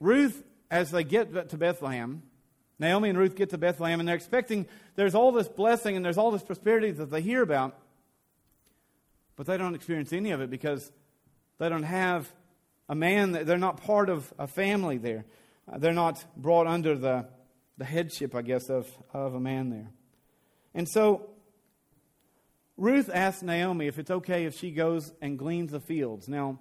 Ruth, 0.00 0.42
as 0.70 0.90
they 0.90 1.04
get 1.04 1.50
to 1.50 1.58
Bethlehem, 1.58 2.22
Naomi 2.78 3.10
and 3.10 3.18
Ruth 3.18 3.36
get 3.36 3.50
to 3.50 3.58
Bethlehem, 3.58 4.00
and 4.00 4.08
they're 4.08 4.16
expecting 4.16 4.66
there's 4.96 5.14
all 5.14 5.30
this 5.30 5.46
blessing 5.46 5.96
and 5.96 6.04
there's 6.04 6.16
all 6.16 6.30
this 6.30 6.42
prosperity 6.42 6.92
that 6.92 7.10
they 7.10 7.20
hear 7.20 7.42
about, 7.42 7.78
but 9.36 9.46
they 9.46 9.58
don't 9.58 9.74
experience 9.74 10.14
any 10.14 10.30
of 10.30 10.40
it 10.40 10.48
because 10.48 10.90
they 11.58 11.68
don't 11.68 11.82
have 11.82 12.32
a 12.88 12.94
man, 12.94 13.32
they're 13.32 13.58
not 13.58 13.82
part 13.82 14.08
of 14.08 14.32
a 14.38 14.46
family 14.46 14.96
there. 14.96 15.26
uh, 15.70 15.76
they're 15.76 15.92
not 15.92 16.24
brought 16.38 16.66
under 16.66 16.96
the, 16.96 17.26
the 17.76 17.84
headship, 17.84 18.34
I 18.34 18.40
guess, 18.40 18.70
of, 18.70 18.90
of 19.12 19.34
a 19.34 19.40
man 19.40 19.68
there. 19.68 19.90
And 20.74 20.88
so 20.88 21.28
Ruth 22.78 23.10
asks 23.12 23.42
Naomi 23.42 23.88
if 23.88 23.98
it's 23.98 24.10
okay 24.10 24.46
if 24.46 24.58
she 24.58 24.70
goes 24.70 25.12
and 25.20 25.38
gleans 25.38 25.72
the 25.72 25.80
fields. 25.80 26.26
Now, 26.26 26.60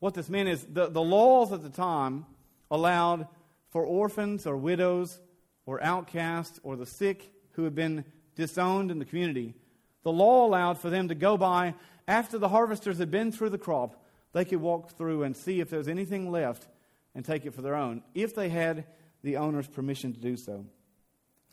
what 0.00 0.14
this 0.14 0.28
meant 0.28 0.48
is 0.48 0.64
the, 0.64 0.88
the 0.88 1.02
laws 1.02 1.52
at 1.52 1.62
the 1.62 1.70
time 1.70 2.26
allowed 2.70 3.26
for 3.70 3.84
orphans 3.84 4.46
or 4.46 4.56
widows 4.56 5.18
or 5.66 5.82
outcasts 5.82 6.60
or 6.62 6.76
the 6.76 6.86
sick 6.86 7.32
who 7.52 7.64
had 7.64 7.74
been 7.74 8.04
disowned 8.36 8.90
in 8.90 8.98
the 8.98 9.04
community. 9.04 9.54
The 10.02 10.12
law 10.12 10.46
allowed 10.46 10.78
for 10.78 10.90
them 10.90 11.08
to 11.08 11.14
go 11.14 11.36
by 11.36 11.74
after 12.06 12.38
the 12.38 12.48
harvesters 12.48 12.98
had 12.98 13.10
been 13.10 13.32
through 13.32 13.50
the 13.50 13.58
crop. 13.58 14.02
They 14.32 14.44
could 14.44 14.60
walk 14.60 14.96
through 14.96 15.24
and 15.24 15.36
see 15.36 15.60
if 15.60 15.70
there 15.70 15.78
was 15.78 15.88
anything 15.88 16.30
left 16.30 16.66
and 17.14 17.24
take 17.24 17.44
it 17.44 17.54
for 17.54 17.62
their 17.62 17.74
own, 17.74 18.02
if 18.14 18.34
they 18.34 18.48
had 18.48 18.84
the 19.22 19.38
owner's 19.38 19.66
permission 19.66 20.12
to 20.12 20.20
do 20.20 20.36
so. 20.36 20.64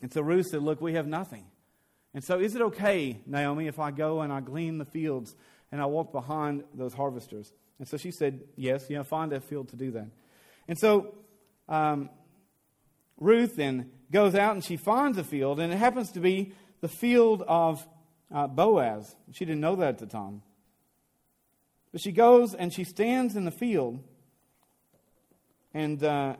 And 0.00 0.12
so 0.12 0.20
Ruth 0.20 0.46
said, 0.46 0.62
Look, 0.62 0.80
we 0.80 0.94
have 0.94 1.06
nothing. 1.06 1.44
And 2.14 2.24
so, 2.24 2.38
is 2.38 2.54
it 2.54 2.62
okay, 2.62 3.20
Naomi, 3.26 3.66
if 3.66 3.78
I 3.78 3.90
go 3.90 4.22
and 4.22 4.32
I 4.32 4.40
glean 4.40 4.78
the 4.78 4.86
fields 4.86 5.34
and 5.70 5.82
I 5.82 5.86
walk 5.86 6.12
behind 6.12 6.64
those 6.72 6.94
harvesters? 6.94 7.52
And 7.78 7.86
so 7.86 7.96
she 7.96 8.10
said, 8.10 8.40
Yes, 8.56 8.88
you 8.88 8.96
know, 8.96 9.04
find 9.04 9.32
a 9.32 9.40
field 9.40 9.68
to 9.68 9.76
do 9.76 9.90
that. 9.92 10.08
And 10.68 10.78
so 10.78 11.14
um, 11.68 12.10
Ruth 13.18 13.56
then 13.56 13.90
goes 14.10 14.34
out 14.34 14.54
and 14.54 14.64
she 14.64 14.76
finds 14.76 15.18
a 15.18 15.24
field, 15.24 15.60
and 15.60 15.72
it 15.72 15.76
happens 15.76 16.12
to 16.12 16.20
be 16.20 16.52
the 16.80 16.88
field 16.88 17.42
of 17.46 17.86
uh, 18.34 18.46
Boaz. 18.46 19.16
She 19.32 19.44
didn't 19.44 19.60
know 19.60 19.76
that 19.76 19.88
at 19.88 19.98
the 19.98 20.06
time. 20.06 20.42
But 21.92 22.00
she 22.00 22.12
goes 22.12 22.54
and 22.54 22.72
she 22.72 22.84
stands 22.84 23.36
in 23.36 23.44
the 23.44 23.50
field, 23.50 24.02
and 25.72 26.02
uh, 26.02 26.36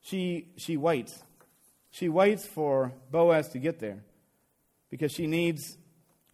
she, 0.00 0.48
she 0.56 0.76
waits. 0.76 1.22
She 1.90 2.08
waits 2.08 2.46
for 2.46 2.92
Boaz 3.10 3.48
to 3.50 3.58
get 3.58 3.80
there 3.80 4.02
because 4.90 5.12
she 5.12 5.26
needs 5.26 5.76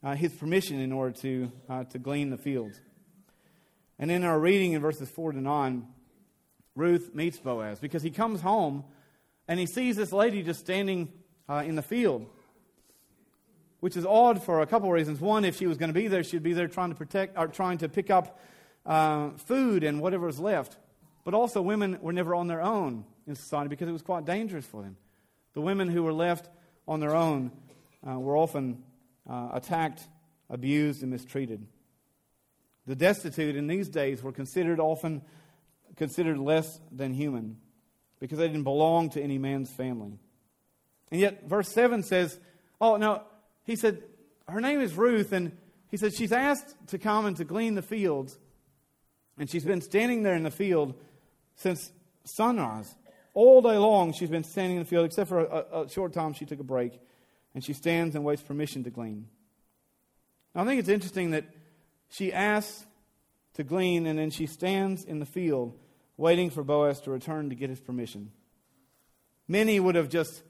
uh, 0.02 0.14
his 0.14 0.32
permission 0.32 0.80
in 0.80 0.92
order 0.92 1.12
to, 1.20 1.52
uh, 1.68 1.85
to 1.85 1.99
glean 1.99 2.30
the 2.30 2.37
fields. 2.37 2.80
And 3.99 4.11
in 4.11 4.25
our 4.25 4.38
reading 4.38 4.73
in 4.73 4.83
verses 4.83 5.09
4 5.09 5.33
to 5.33 5.41
9, 5.41 5.87
Ruth 6.75 7.15
meets 7.15 7.38
Boaz 7.38 7.81
because 7.81 8.03
he 8.03 8.11
comes 8.11 8.43
home 8.43 8.85
and 9.49 9.59
he 9.59 9.67
sees 9.67 9.97
this 9.97 10.12
lady 10.12 10.43
just 10.43 10.61
standing 10.61 11.12
uh, 11.49 11.62
in 11.65 11.75
the 11.75 11.83
field, 11.83 12.26
which 13.81 13.97
is 13.97 14.05
odd 14.05 14.43
for 14.43 14.61
a 14.61 14.67
couple 14.67 14.88
of 14.88 14.93
reasons. 14.93 15.21
One, 15.21 15.45
if 15.45 15.57
she 15.57 15.67
was 15.67 15.79
going 15.79 15.88
to 15.88 15.99
be 15.99 16.09
there, 16.09 16.23
she'd 16.23 16.43
be 16.43 16.53
there 16.53 16.69
trying 16.69 16.91
to 16.91 16.97
protect 16.97 17.38
or 17.38 17.49
trying 17.49 17.79
to 17.79 17.88
pick 17.88 18.11
up 18.11 18.38
uh, 18.85 19.31
food 19.37 19.85
and 19.85 20.00
whatever 20.00 20.26
was 20.26 20.38
left. 20.38 20.76
But 21.25 21.35
also, 21.35 21.62
women 21.62 21.99
were 22.00 22.12
never 22.12 22.35
on 22.35 22.47
their 22.47 22.62
own 22.62 23.05
in 23.26 23.35
society 23.35 23.69
because 23.69 23.88
it 23.88 23.93
was 23.93 24.03
quite 24.03 24.25
dangerous 24.25 24.67
for 24.67 24.83
them. 24.83 24.97
The 25.55 25.61
women 25.61 25.88
who 25.88 26.03
were 26.03 26.12
left 26.12 26.49
on 26.87 27.00
their 27.00 27.17
own 27.17 27.50
uh, 28.09 28.19
were 28.19 28.37
often 28.37 28.83
uh, 29.29 29.49
attacked, 29.53 30.03
abused, 30.50 31.03
and 31.03 31.11
mistreated. 31.11 31.67
The 32.87 32.97
destitute 32.97 33.57
in 33.57 33.66
these 33.66 33.88
days 33.88 34.23
were 34.23 34.33
considered 34.33 34.81
often 34.81 35.23
considered 35.97 36.38
less 36.38 36.81
than 36.93 37.14
human 37.14 37.57
because 38.21 38.38
they 38.38 38.47
didn't 38.47 38.64
belong 38.64 39.11
to 39.11 39.21
any 39.21 39.38
man's 39.38 39.71
family. 39.71 40.19
And 41.11 41.21
yet, 41.21 41.49
verse 41.49 41.69
7 41.73 42.02
says, 42.02 42.38
Oh, 42.81 42.97
no, 42.97 43.23
he 43.64 43.76
said, 43.76 44.02
her 44.49 44.61
name 44.61 44.81
is 44.81 44.95
Ruth, 44.95 45.33
and 45.33 45.52
he 45.90 45.97
said 45.97 46.14
she's 46.14 46.33
asked 46.33 46.75
to 46.88 46.99
come 46.99 47.26
and 47.26 47.37
to 47.37 47.45
glean 47.45 47.75
the 47.75 47.83
fields, 47.83 48.38
and 49.38 49.50
she's 49.50 49.64
been 49.64 49.81
standing 49.81 50.23
there 50.23 50.35
in 50.35 50.43
the 50.43 50.50
field 50.50 50.95
since 51.57 51.93
sunrise. 52.25 52.95
All 53.35 53.61
day 53.61 53.76
long, 53.76 54.12
she's 54.12 54.31
been 54.31 54.45
standing 54.45 54.78
in 54.78 54.83
the 54.83 54.88
field, 54.88 55.07
except 55.07 55.28
for 55.28 55.40
a, 55.40 55.83
a 55.83 55.88
short 55.88 56.12
time 56.12 56.33
she 56.33 56.45
took 56.45 56.61
a 56.61 56.64
break, 56.64 56.99
and 57.55 57.64
she 57.64 57.73
stands 57.73 58.14
and 58.14 58.25
waits 58.25 58.43
permission 58.43 58.85
to 58.85 58.90
glean. 58.90 59.26
Now, 60.55 60.62
I 60.62 60.64
think 60.64 60.81
it's 60.81 60.88
interesting 60.88 61.33
that 61.33 61.45
she 62.09 62.33
asks 62.33 62.87
to 63.55 63.65
glean, 63.65 64.07
and 64.07 64.19
then 64.19 64.31
she 64.31 64.47
stands 64.47 65.05
in 65.05 65.19
the 65.19 65.27
field 65.27 65.79
waiting 66.17 66.51
for 66.51 66.63
Boaz 66.63 67.01
to 67.01 67.11
return 67.11 67.51
to 67.51 67.55
get 67.55 67.71
his 67.71 67.81
permission. 67.81 68.31
Many 69.49 69.79
would 69.79 69.95
have 69.95 70.09
just 70.09 70.43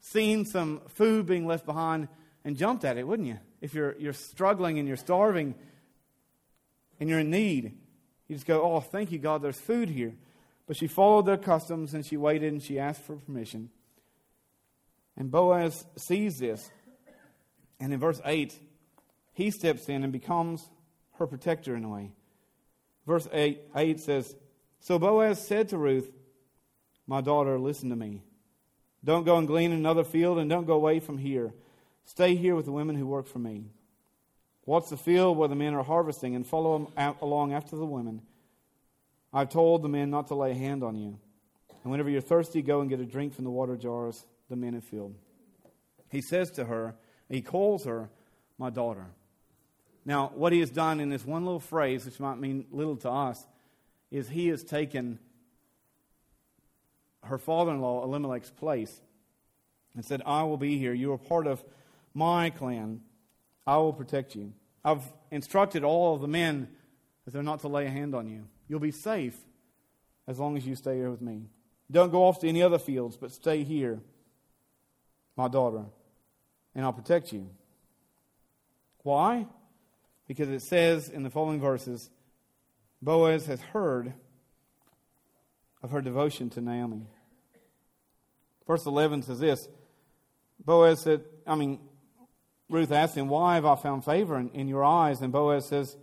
seen 0.00 0.44
some 0.44 0.82
food 0.88 1.26
being 1.26 1.46
left 1.46 1.64
behind 1.64 2.08
and 2.44 2.56
jumped 2.56 2.84
at 2.84 2.98
it, 2.98 3.06
wouldn't 3.06 3.28
you? 3.28 3.38
If 3.60 3.74
you're, 3.74 3.96
you're 3.98 4.12
struggling 4.12 4.78
and 4.78 4.88
you're 4.88 4.96
starving 4.96 5.54
and 6.98 7.08
you're 7.08 7.20
in 7.20 7.30
need, 7.30 7.78
you 8.28 8.36
just 8.36 8.46
go, 8.46 8.62
Oh, 8.62 8.80
thank 8.80 9.12
you, 9.12 9.18
God, 9.18 9.42
there's 9.42 9.60
food 9.60 9.88
here. 9.88 10.14
But 10.66 10.76
she 10.76 10.86
followed 10.86 11.26
their 11.26 11.36
customs 11.36 11.94
and 11.94 12.04
she 12.04 12.16
waited 12.16 12.52
and 12.52 12.62
she 12.62 12.78
asked 12.78 13.02
for 13.02 13.16
permission. 13.16 13.70
And 15.16 15.30
Boaz 15.30 15.84
sees 15.96 16.38
this. 16.38 16.70
And 17.78 17.92
in 17.92 17.98
verse 17.98 18.20
8, 18.24 18.58
he 19.34 19.50
steps 19.50 19.88
in 19.88 20.04
and 20.04 20.12
becomes 20.12 20.68
her 21.14 21.26
protector 21.26 21.74
in 21.74 21.84
a 21.84 21.88
way. 21.88 22.12
Verse 23.06 23.28
8, 23.32 23.60
8 23.74 24.00
says, 24.00 24.34
So 24.80 24.98
Boaz 24.98 25.44
said 25.44 25.68
to 25.70 25.78
Ruth, 25.78 26.10
My 27.06 27.20
daughter, 27.20 27.58
listen 27.58 27.90
to 27.90 27.96
me. 27.96 28.22
Don't 29.04 29.24
go 29.24 29.36
and 29.36 29.46
glean 29.46 29.72
in 29.72 29.78
another 29.78 30.04
field, 30.04 30.38
and 30.38 30.48
don't 30.48 30.66
go 30.66 30.74
away 30.74 31.00
from 31.00 31.18
here. 31.18 31.52
Stay 32.04 32.34
here 32.34 32.54
with 32.54 32.66
the 32.66 32.72
women 32.72 32.96
who 32.96 33.06
work 33.06 33.26
for 33.26 33.38
me. 33.38 33.64
Watch 34.64 34.90
the 34.90 34.96
field 34.96 35.36
where 35.36 35.48
the 35.48 35.56
men 35.56 35.74
are 35.74 35.82
harvesting, 35.82 36.36
and 36.36 36.46
follow 36.46 36.92
along 37.20 37.52
after 37.52 37.76
the 37.76 37.86
women. 37.86 38.22
I've 39.32 39.48
told 39.48 39.82
the 39.82 39.88
men 39.88 40.10
not 40.10 40.28
to 40.28 40.34
lay 40.34 40.52
a 40.52 40.54
hand 40.54 40.84
on 40.84 40.94
you. 40.94 41.18
And 41.82 41.90
whenever 41.90 42.10
you're 42.10 42.20
thirsty, 42.20 42.62
go 42.62 42.80
and 42.80 42.88
get 42.88 43.00
a 43.00 43.04
drink 43.04 43.34
from 43.34 43.44
the 43.44 43.50
water 43.50 43.76
jars 43.76 44.24
the 44.48 44.56
men 44.56 44.74
have 44.74 44.84
filled. 44.84 45.14
He 46.10 46.20
says 46.20 46.50
to 46.52 46.66
her, 46.66 46.94
he 47.28 47.40
calls 47.40 47.84
her, 47.84 48.10
my 48.58 48.68
daughter. 48.70 49.06
Now, 50.04 50.32
what 50.34 50.52
he 50.52 50.60
has 50.60 50.70
done 50.70 51.00
in 51.00 51.10
this 51.10 51.24
one 51.24 51.44
little 51.44 51.60
phrase, 51.60 52.04
which 52.04 52.18
might 52.18 52.38
mean 52.38 52.66
little 52.70 52.96
to 52.98 53.10
us, 53.10 53.46
is 54.10 54.28
he 54.28 54.48
has 54.48 54.64
taken 54.64 55.18
her 57.24 57.38
father 57.38 57.70
in 57.72 57.80
law, 57.80 58.02
Elimelech's 58.04 58.50
place, 58.50 59.00
and 59.94 60.04
said, 60.04 60.22
I 60.26 60.42
will 60.42 60.56
be 60.56 60.78
here. 60.78 60.92
You 60.92 61.12
are 61.12 61.18
part 61.18 61.46
of 61.46 61.62
my 62.14 62.50
clan. 62.50 63.00
I 63.66 63.76
will 63.76 63.92
protect 63.92 64.34
you. 64.34 64.52
I've 64.84 65.04
instructed 65.30 65.84
all 65.84 66.14
of 66.14 66.20
the 66.20 66.28
men 66.28 66.68
that 67.24 67.32
they're 67.32 67.42
not 67.42 67.60
to 67.60 67.68
lay 67.68 67.86
a 67.86 67.90
hand 67.90 68.14
on 68.14 68.28
you. 68.28 68.48
You'll 68.68 68.80
be 68.80 68.90
safe 68.90 69.38
as 70.26 70.38
long 70.38 70.56
as 70.56 70.66
you 70.66 70.74
stay 70.74 70.96
here 70.96 71.10
with 71.10 71.22
me. 71.22 71.42
Don't 71.90 72.10
go 72.10 72.24
off 72.24 72.40
to 72.40 72.48
any 72.48 72.62
other 72.62 72.78
fields, 72.78 73.16
but 73.16 73.30
stay 73.30 73.62
here, 73.62 74.00
my 75.36 75.46
daughter, 75.46 75.84
and 76.74 76.84
I'll 76.84 76.92
protect 76.92 77.32
you. 77.32 77.48
Why? 79.02 79.46
Because 80.26 80.48
it 80.48 80.62
says 80.62 81.08
in 81.08 81.22
the 81.22 81.30
following 81.30 81.60
verses 81.60 82.10
Boaz 83.00 83.46
has 83.46 83.60
heard 83.60 84.14
of 85.82 85.90
her 85.90 86.00
devotion 86.00 86.48
to 86.50 86.60
Naomi. 86.60 87.06
Verse 88.66 88.86
11 88.86 89.22
says 89.22 89.40
this 89.40 89.68
Boaz 90.64 91.00
said, 91.00 91.24
I 91.46 91.56
mean, 91.56 91.80
Ruth 92.68 92.92
asked 92.92 93.16
him, 93.16 93.28
Why 93.28 93.56
have 93.56 93.66
I 93.66 93.74
found 93.74 94.04
favor 94.04 94.38
in, 94.38 94.50
in 94.50 94.68
your 94.68 94.84
eyes? 94.84 95.20
And 95.20 95.32
Boaz 95.32 95.66
says, 95.66 95.96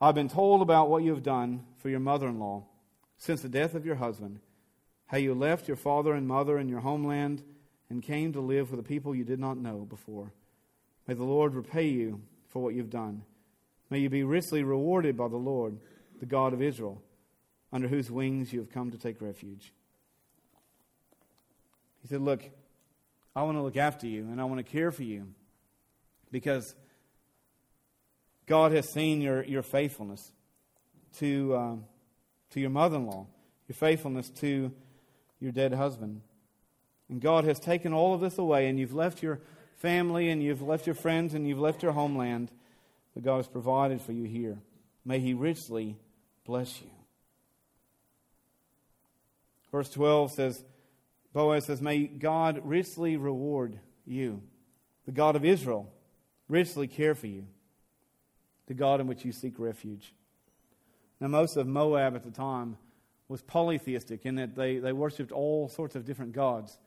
I've 0.00 0.14
been 0.14 0.28
told 0.28 0.62
about 0.62 0.88
what 0.88 1.02
you 1.02 1.10
have 1.10 1.22
done 1.22 1.64
for 1.78 1.88
your 1.88 2.00
mother 2.00 2.28
in 2.28 2.38
law 2.38 2.64
since 3.18 3.42
the 3.42 3.48
death 3.48 3.74
of 3.74 3.84
your 3.84 3.96
husband, 3.96 4.40
how 5.06 5.18
you 5.18 5.34
left 5.34 5.68
your 5.68 5.76
father 5.76 6.14
and 6.14 6.26
mother 6.26 6.56
and 6.56 6.70
your 6.70 6.80
homeland 6.80 7.42
and 7.90 8.02
came 8.02 8.32
to 8.32 8.40
live 8.40 8.70
with 8.70 8.80
a 8.80 8.84
people 8.84 9.14
you 9.14 9.24
did 9.24 9.40
not 9.40 9.56
know 9.56 9.86
before. 9.88 10.32
May 11.06 11.14
the 11.14 11.24
Lord 11.24 11.54
repay 11.54 11.88
you 11.88 12.20
for 12.48 12.62
what 12.62 12.74
you've 12.74 12.90
done. 12.90 13.22
May 13.90 14.00
you 14.00 14.10
be 14.10 14.22
richly 14.22 14.62
rewarded 14.62 15.16
by 15.16 15.28
the 15.28 15.36
Lord, 15.36 15.78
the 16.20 16.26
God 16.26 16.52
of 16.52 16.62
Israel, 16.62 17.02
under 17.72 17.88
whose 17.88 18.10
wings 18.10 18.52
you 18.52 18.60
have 18.60 18.70
come 18.70 18.90
to 18.90 18.98
take 18.98 19.20
refuge. 19.20 19.72
He 22.02 22.08
said, 22.08 22.20
Look, 22.20 22.42
I 23.34 23.42
want 23.42 23.56
to 23.56 23.62
look 23.62 23.76
after 23.76 24.06
you 24.06 24.22
and 24.22 24.40
I 24.40 24.44
want 24.44 24.58
to 24.58 24.64
care 24.64 24.90
for 24.90 25.02
you 25.02 25.28
because 26.30 26.74
God 28.46 28.72
has 28.72 28.90
seen 28.92 29.20
your, 29.20 29.44
your 29.44 29.62
faithfulness 29.62 30.32
to, 31.18 31.54
uh, 31.54 31.74
to 32.50 32.60
your 32.60 32.70
mother 32.70 32.96
in 32.96 33.06
law, 33.06 33.26
your 33.68 33.76
faithfulness 33.76 34.30
to 34.30 34.72
your 35.40 35.52
dead 35.52 35.72
husband. 35.74 36.22
And 37.08 37.20
God 37.20 37.44
has 37.44 37.58
taken 37.58 37.92
all 37.92 38.14
of 38.14 38.20
this 38.20 38.38
away, 38.38 38.68
and 38.68 38.78
you've 38.78 38.94
left 38.94 39.22
your 39.22 39.40
family, 39.78 40.28
and 40.30 40.42
you've 40.42 40.62
left 40.62 40.86
your 40.86 40.94
friends, 40.94 41.34
and 41.34 41.48
you've 41.48 41.58
left 41.58 41.82
your 41.82 41.92
homeland 41.92 42.50
but 43.18 43.24
God 43.24 43.38
has 43.38 43.48
provided 43.48 44.00
for 44.00 44.12
you 44.12 44.22
here. 44.28 44.58
May 45.04 45.18
He 45.18 45.34
richly 45.34 45.96
bless 46.44 46.80
you. 46.80 46.86
Verse 49.72 49.90
12 49.90 50.30
says, 50.30 50.64
Boaz 51.32 51.64
says, 51.64 51.82
May 51.82 52.06
God 52.06 52.60
richly 52.62 53.16
reward 53.16 53.80
you. 54.06 54.40
The 55.04 55.10
God 55.10 55.34
of 55.34 55.44
Israel 55.44 55.92
richly 56.48 56.86
care 56.86 57.16
for 57.16 57.26
you. 57.26 57.48
The 58.68 58.74
God 58.74 59.00
in 59.00 59.08
which 59.08 59.24
you 59.24 59.32
seek 59.32 59.54
refuge. 59.58 60.14
Now, 61.18 61.26
most 61.26 61.56
of 61.56 61.66
Moab 61.66 62.14
at 62.14 62.22
the 62.22 62.30
time 62.30 62.76
was 63.26 63.42
polytheistic 63.42 64.24
in 64.24 64.36
that 64.36 64.54
they, 64.54 64.78
they 64.78 64.92
worshiped 64.92 65.32
all 65.32 65.68
sorts 65.68 65.96
of 65.96 66.04
different 66.04 66.34
gods. 66.34 66.78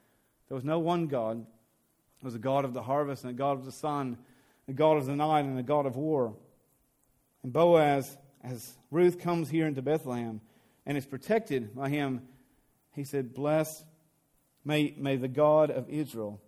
There 0.47 0.55
was 0.55 0.63
no 0.63 0.79
one 0.79 1.07
God. 1.07 1.45
There 2.21 2.27
was 2.27 2.35
a 2.35 2.39
God 2.39 2.65
of 2.65 2.73
the 2.73 2.83
harvest 2.83 3.23
and 3.23 3.31
a 3.31 3.35
God 3.35 3.57
of 3.57 3.65
the 3.65 3.71
sun, 3.71 4.17
a 4.67 4.73
God 4.73 4.97
of 4.97 5.07
the 5.07 5.15
night 5.15 5.45
and 5.45 5.57
a 5.57 5.63
God 5.63 5.87
of 5.87 5.95
war. 5.95 6.35
And 7.41 7.51
Boaz, 7.51 8.15
as 8.43 8.77
Ruth 8.91 9.19
comes 9.19 9.49
here 9.49 9.65
into 9.65 9.81
Bethlehem 9.81 10.41
and 10.85 10.97
is 10.97 11.05
protected 11.05 11.75
by 11.75 11.89
him, 11.89 12.21
he 12.93 13.03
said, 13.03 13.33
Bless, 13.33 13.83
may, 14.63 14.93
may 14.97 15.15
the 15.15 15.27
God 15.27 15.71
of 15.71 15.89
Israel, 15.89 16.39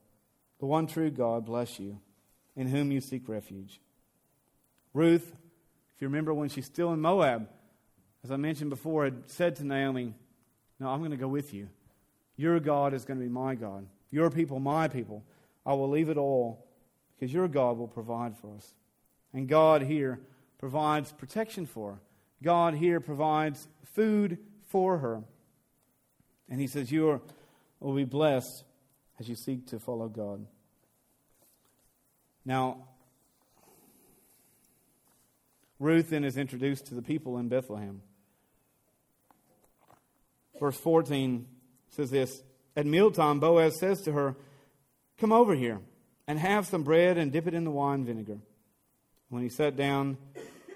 the 0.59 0.67
one 0.67 0.85
true 0.85 1.09
God, 1.09 1.45
bless 1.45 1.79
you, 1.79 1.99
in 2.55 2.67
whom 2.67 2.91
you 2.91 3.01
seek 3.01 3.27
refuge. 3.27 3.79
Ruth, 4.93 5.35
if 5.95 6.01
you 6.01 6.07
remember 6.07 6.35
when 6.35 6.49
she's 6.49 6.67
still 6.67 6.93
in 6.93 7.01
Moab, 7.01 7.49
as 8.23 8.29
I 8.29 8.37
mentioned 8.37 8.69
before, 8.69 9.05
had 9.05 9.29
said 9.29 9.55
to 9.55 9.65
Naomi, 9.65 10.13
No, 10.79 10.89
I'm 10.89 10.99
going 10.99 11.11
to 11.11 11.17
go 11.17 11.27
with 11.27 11.51
you. 11.51 11.69
Your 12.35 12.59
God 12.59 12.93
is 12.93 13.05
going 13.05 13.19
to 13.19 13.25
be 13.25 13.31
my 13.31 13.55
God. 13.55 13.87
Your 14.11 14.29
people, 14.29 14.59
my 14.59 14.87
people. 14.87 15.23
I 15.65 15.73
will 15.73 15.89
leave 15.89 16.09
it 16.09 16.17
all 16.17 16.65
because 17.15 17.33
your 17.33 17.47
God 17.47 17.77
will 17.77 17.87
provide 17.87 18.37
for 18.37 18.55
us. 18.55 18.75
And 19.33 19.47
God 19.47 19.81
here 19.81 20.19
provides 20.59 21.11
protection 21.11 21.65
for 21.65 21.93
her. 21.93 21.99
God 22.41 22.75
here 22.75 22.99
provides 22.99 23.67
food 23.83 24.37
for 24.67 24.97
her. 24.97 25.23
And 26.49 26.59
he 26.59 26.67
says, 26.67 26.91
You 26.91 27.21
will 27.79 27.95
be 27.95 28.03
blessed 28.03 28.63
as 29.19 29.29
you 29.29 29.35
seek 29.35 29.67
to 29.67 29.79
follow 29.79 30.07
God. 30.07 30.45
Now, 32.45 32.87
Ruth 35.79 36.09
then 36.09 36.23
is 36.23 36.37
introduced 36.37 36.87
to 36.87 36.95
the 36.95 37.01
people 37.01 37.37
in 37.37 37.47
Bethlehem. 37.47 38.01
Verse 40.59 40.77
14 40.77 41.47
says 41.89 42.09
this 42.09 42.43
At 42.75 42.85
mealtime, 42.85 43.39
Boaz 43.39 43.79
says 43.79 44.01
to 44.01 44.11
her, 44.11 44.35
Come 45.23 45.31
over 45.31 45.55
here 45.55 45.79
and 46.27 46.37
have 46.37 46.67
some 46.67 46.83
bread 46.83 47.17
and 47.17 47.31
dip 47.31 47.47
it 47.47 47.53
in 47.53 47.63
the 47.63 47.71
wine 47.71 48.03
vinegar. 48.03 48.39
When 49.29 49.41
he 49.41 49.47
sat 49.47 49.77
down 49.77 50.17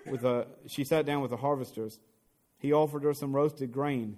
with 0.09 0.23
a, 0.23 0.47
she 0.67 0.85
sat 0.85 1.05
down 1.05 1.19
with 1.19 1.31
the 1.31 1.35
harvesters. 1.35 1.99
He 2.57 2.71
offered 2.71 3.03
her 3.03 3.13
some 3.13 3.35
roasted 3.35 3.73
grain. 3.73 4.17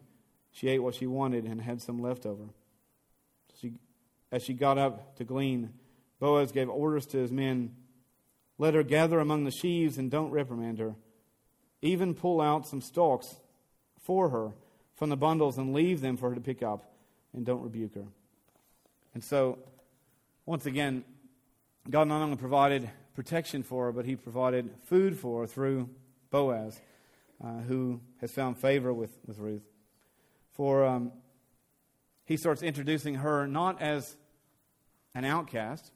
She 0.52 0.68
ate 0.68 0.84
what 0.84 0.94
she 0.94 1.08
wanted 1.08 1.46
and 1.46 1.60
had 1.60 1.82
some 1.82 2.00
left 2.00 2.28
over. 2.28 2.44
She, 3.60 3.74
as 4.32 4.44
she 4.44 4.54
got 4.54 4.78
up 4.78 5.16
to 5.16 5.24
glean, 5.24 5.74
Boaz 6.20 6.52
gave 6.52 6.70
orders 6.70 7.08
to 7.08 7.18
his 7.18 7.32
men 7.32 7.76
Let 8.60 8.76
her 8.76 8.84
gather 8.84 9.20
among 9.20 9.46
the 9.46 9.52
sheaves 9.52 9.98
and 9.98 10.12
don't 10.12 10.30
reprimand 10.30 10.78
her. 10.78 10.94
Even 11.82 12.14
pull 12.14 12.40
out 12.40 12.68
some 12.68 12.82
stalks 12.82 13.38
for 14.00 14.30
her 14.30 14.52
from 14.94 15.10
the 15.10 15.18
bundles 15.18 15.58
and 15.58 15.74
leave 15.74 16.02
them 16.02 16.18
for 16.18 16.30
her 16.30 16.36
to 16.36 16.42
pick 16.42 16.62
up, 16.62 16.94
and 17.34 17.48
don't 17.48 17.64
rebuke 17.64 17.96
her. 17.96 18.06
And 19.16 19.24
so, 19.24 19.58
once 20.50 20.66
again, 20.66 21.04
God 21.92 22.08
not 22.08 22.24
only 22.24 22.36
provided 22.36 22.90
protection 23.14 23.62
for 23.62 23.86
her, 23.86 23.92
but 23.92 24.06
He 24.06 24.16
provided 24.16 24.72
food 24.86 25.16
for 25.16 25.42
her 25.42 25.48
through 25.48 25.92
Boaz, 26.32 26.82
uh, 27.44 27.60
who 27.68 28.02
has 28.20 28.32
found 28.32 28.58
favor 28.58 28.92
with, 28.92 29.16
with 29.28 29.38
Ruth. 29.38 29.62
For 30.54 30.84
um, 30.86 31.12
He 32.26 32.36
starts 32.36 32.64
introducing 32.64 33.14
her 33.14 33.46
not 33.46 33.80
as 33.80 34.18
an 35.14 35.24
outcast. 35.24 35.92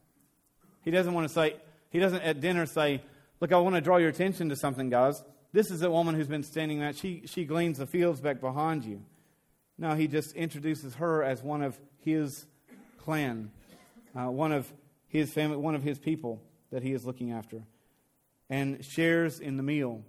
He 0.83 0.91
doesn't 0.91 1.15
want 1.15 1.27
to 1.27 1.33
say, 1.33 1.55
He 1.89 1.97
doesn't 1.97 2.21
at 2.21 2.39
dinner 2.39 2.67
say, 2.67 3.01
Look, 3.39 3.51
I 3.51 3.57
want 3.57 3.73
to 3.73 3.81
draw 3.81 3.97
your 3.97 4.09
attention 4.09 4.49
to 4.49 4.55
something, 4.55 4.87
guys. 4.87 5.23
This 5.51 5.71
is 5.71 5.81
a 5.81 5.89
woman 5.89 6.13
who's 6.13 6.27
been 6.27 6.43
standing 6.43 6.79
there. 6.79 6.93
She, 6.93 7.23
she 7.25 7.45
gleans 7.45 7.79
the 7.79 7.87
fields 7.87 8.21
back 8.21 8.39
behind 8.39 8.85
you. 8.85 9.01
No, 9.79 9.95
he 9.95 10.07
just 10.07 10.35
introduces 10.35 10.93
her 10.95 11.23
as 11.23 11.41
one 11.41 11.63
of 11.63 11.79
his 11.97 12.45
clan, 12.99 13.49
uh, 14.15 14.29
one 14.29 14.51
of 14.51 14.71
his 15.07 15.31
family, 15.31 15.57
one 15.57 15.75
of 15.75 15.83
his 15.83 15.99
people 15.99 16.41
that 16.71 16.83
he 16.83 16.93
is 16.93 17.05
looking 17.05 17.31
after, 17.31 17.63
and 18.49 18.83
shares 18.83 19.39
in 19.39 19.57
the 19.57 19.63
meal. 19.63 20.03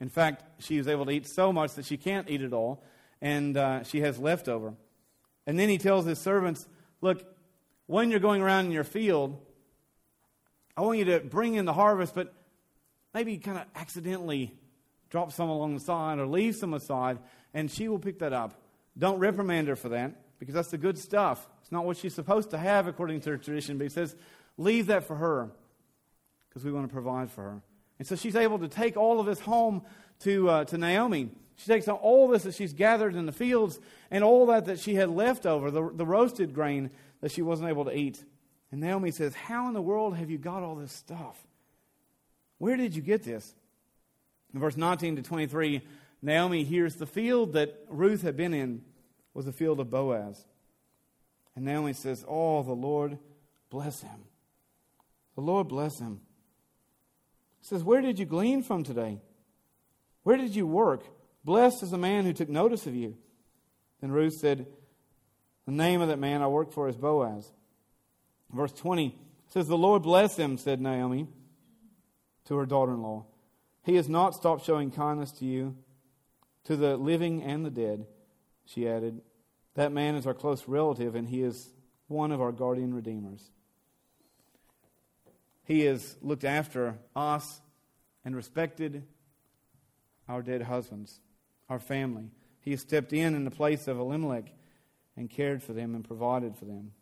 In 0.00 0.08
fact, 0.08 0.44
she 0.60 0.78
is 0.78 0.88
able 0.88 1.06
to 1.06 1.12
eat 1.12 1.26
so 1.26 1.52
much 1.52 1.74
that 1.74 1.84
she 1.84 1.96
can't 1.96 2.28
eat 2.28 2.42
it 2.42 2.52
all, 2.52 2.82
and 3.20 3.56
uh, 3.56 3.84
she 3.84 4.00
has 4.00 4.18
leftover. 4.18 4.74
And 5.46 5.58
then 5.58 5.68
he 5.68 5.78
tells 5.78 6.04
his 6.04 6.18
servants, 6.18 6.66
Look, 7.00 7.24
when 7.86 8.10
you're 8.10 8.20
going 8.20 8.42
around 8.42 8.66
in 8.66 8.72
your 8.72 8.84
field, 8.84 9.38
I 10.76 10.82
want 10.82 10.98
you 10.98 11.04
to 11.06 11.20
bring 11.20 11.54
in 11.54 11.64
the 11.64 11.72
harvest, 11.72 12.14
but 12.14 12.32
maybe 13.12 13.36
kind 13.38 13.58
of 13.58 13.64
accidentally 13.74 14.54
drop 15.10 15.32
some 15.32 15.48
along 15.48 15.74
the 15.74 15.80
side 15.80 16.18
or 16.18 16.26
leave 16.26 16.56
some 16.56 16.74
aside, 16.74 17.18
and 17.52 17.70
she 17.70 17.88
will 17.88 17.98
pick 17.98 18.20
that 18.20 18.32
up. 18.32 18.54
Don't 18.96 19.18
reprimand 19.18 19.68
her 19.68 19.76
for 19.76 19.90
that 19.90 20.38
because 20.38 20.54
that's 20.54 20.70
the 20.70 20.78
good 20.78 20.98
stuff. 20.98 21.46
Not 21.72 21.86
what 21.86 21.96
she's 21.96 22.14
supposed 22.14 22.50
to 22.50 22.58
have 22.58 22.86
according 22.86 23.22
to 23.22 23.30
her 23.30 23.38
tradition, 23.38 23.78
but 23.78 23.84
he 23.84 23.88
says, 23.88 24.14
leave 24.58 24.86
that 24.86 25.04
for 25.04 25.16
her 25.16 25.50
because 26.48 26.64
we 26.64 26.70
want 26.70 26.86
to 26.86 26.92
provide 26.92 27.30
for 27.30 27.42
her. 27.42 27.62
And 27.98 28.06
so 28.06 28.14
she's 28.14 28.36
able 28.36 28.58
to 28.58 28.68
take 28.68 28.96
all 28.96 29.18
of 29.18 29.26
this 29.26 29.40
home 29.40 29.82
to, 30.20 30.50
uh, 30.50 30.64
to 30.66 30.76
Naomi. 30.76 31.30
She 31.56 31.66
takes 31.66 31.88
all 31.88 32.28
this 32.28 32.42
that 32.42 32.54
she's 32.54 32.72
gathered 32.72 33.16
in 33.16 33.26
the 33.26 33.32
fields 33.32 33.80
and 34.10 34.22
all 34.22 34.46
that 34.46 34.66
that 34.66 34.80
she 34.80 34.96
had 34.96 35.08
left 35.08 35.46
over, 35.46 35.70
the, 35.70 35.90
the 35.94 36.04
roasted 36.04 36.52
grain 36.52 36.90
that 37.22 37.32
she 37.32 37.40
wasn't 37.40 37.70
able 37.70 37.86
to 37.86 37.96
eat. 37.96 38.22
And 38.70 38.80
Naomi 38.80 39.10
says, 39.10 39.34
How 39.34 39.68
in 39.68 39.74
the 39.74 39.82
world 39.82 40.16
have 40.16 40.30
you 40.30 40.38
got 40.38 40.62
all 40.62 40.74
this 40.74 40.92
stuff? 40.92 41.46
Where 42.58 42.76
did 42.76 42.94
you 42.94 43.02
get 43.02 43.22
this? 43.22 43.54
In 44.52 44.60
verse 44.60 44.76
19 44.76 45.16
to 45.16 45.22
23, 45.22 45.82
Naomi 46.20 46.64
hears 46.64 46.96
the 46.96 47.06
field 47.06 47.54
that 47.54 47.78
Ruth 47.88 48.22
had 48.22 48.36
been 48.36 48.52
in 48.52 48.82
was 49.34 49.46
the 49.46 49.52
field 49.52 49.80
of 49.80 49.90
Boaz. 49.90 50.44
And 51.54 51.64
Naomi 51.64 51.92
says, 51.92 52.24
Oh, 52.26 52.62
the 52.62 52.72
Lord 52.72 53.18
bless 53.70 54.00
him. 54.00 54.24
The 55.34 55.40
Lord 55.40 55.68
bless 55.68 55.98
him. 55.98 56.20
He 57.60 57.66
says, 57.66 57.84
Where 57.84 58.00
did 58.00 58.18
you 58.18 58.26
glean 58.26 58.62
from 58.62 58.84
today? 58.84 59.20
Where 60.22 60.36
did 60.36 60.54
you 60.54 60.66
work? 60.66 61.04
Blessed 61.44 61.82
is 61.82 61.90
the 61.90 61.98
man 61.98 62.24
who 62.24 62.32
took 62.32 62.48
notice 62.48 62.86
of 62.86 62.94
you. 62.94 63.16
Then 64.00 64.12
Ruth 64.12 64.34
said, 64.34 64.66
The 65.66 65.72
name 65.72 66.00
of 66.00 66.08
that 66.08 66.18
man 66.18 66.42
I 66.42 66.46
work 66.46 66.72
for 66.72 66.88
is 66.88 66.96
Boaz. 66.96 67.52
Verse 68.52 68.72
20 68.72 69.16
says, 69.48 69.66
The 69.66 69.76
Lord 69.76 70.02
bless 70.02 70.36
him, 70.36 70.58
said 70.58 70.80
Naomi 70.80 71.26
to 72.46 72.56
her 72.56 72.66
daughter 72.66 72.92
in 72.92 73.02
law. 73.02 73.26
He 73.84 73.96
has 73.96 74.08
not 74.08 74.34
stopped 74.34 74.64
showing 74.64 74.90
kindness 74.90 75.32
to 75.32 75.44
you, 75.44 75.76
to 76.64 76.76
the 76.76 76.96
living 76.96 77.42
and 77.42 77.64
the 77.64 77.70
dead, 77.70 78.06
she 78.64 78.88
added. 78.88 79.20
That 79.74 79.92
man 79.92 80.14
is 80.14 80.26
our 80.26 80.34
close 80.34 80.68
relative, 80.68 81.14
and 81.14 81.28
he 81.28 81.42
is 81.42 81.70
one 82.08 82.32
of 82.32 82.40
our 82.40 82.52
guardian 82.52 82.94
redeemers. 82.94 83.50
He 85.64 85.80
has 85.86 86.16
looked 86.20 86.44
after 86.44 86.98
us 87.16 87.60
and 88.24 88.36
respected 88.36 89.04
our 90.28 90.42
dead 90.42 90.62
husbands, 90.62 91.20
our 91.68 91.78
family. 91.78 92.30
He 92.60 92.72
has 92.72 92.80
stepped 92.80 93.12
in 93.12 93.34
in 93.34 93.44
the 93.44 93.50
place 93.50 93.88
of 93.88 93.98
Elimelech 93.98 94.52
and 95.16 95.30
cared 95.30 95.62
for 95.62 95.72
them 95.72 95.94
and 95.94 96.04
provided 96.04 96.56
for 96.56 96.64
them. 96.64 96.92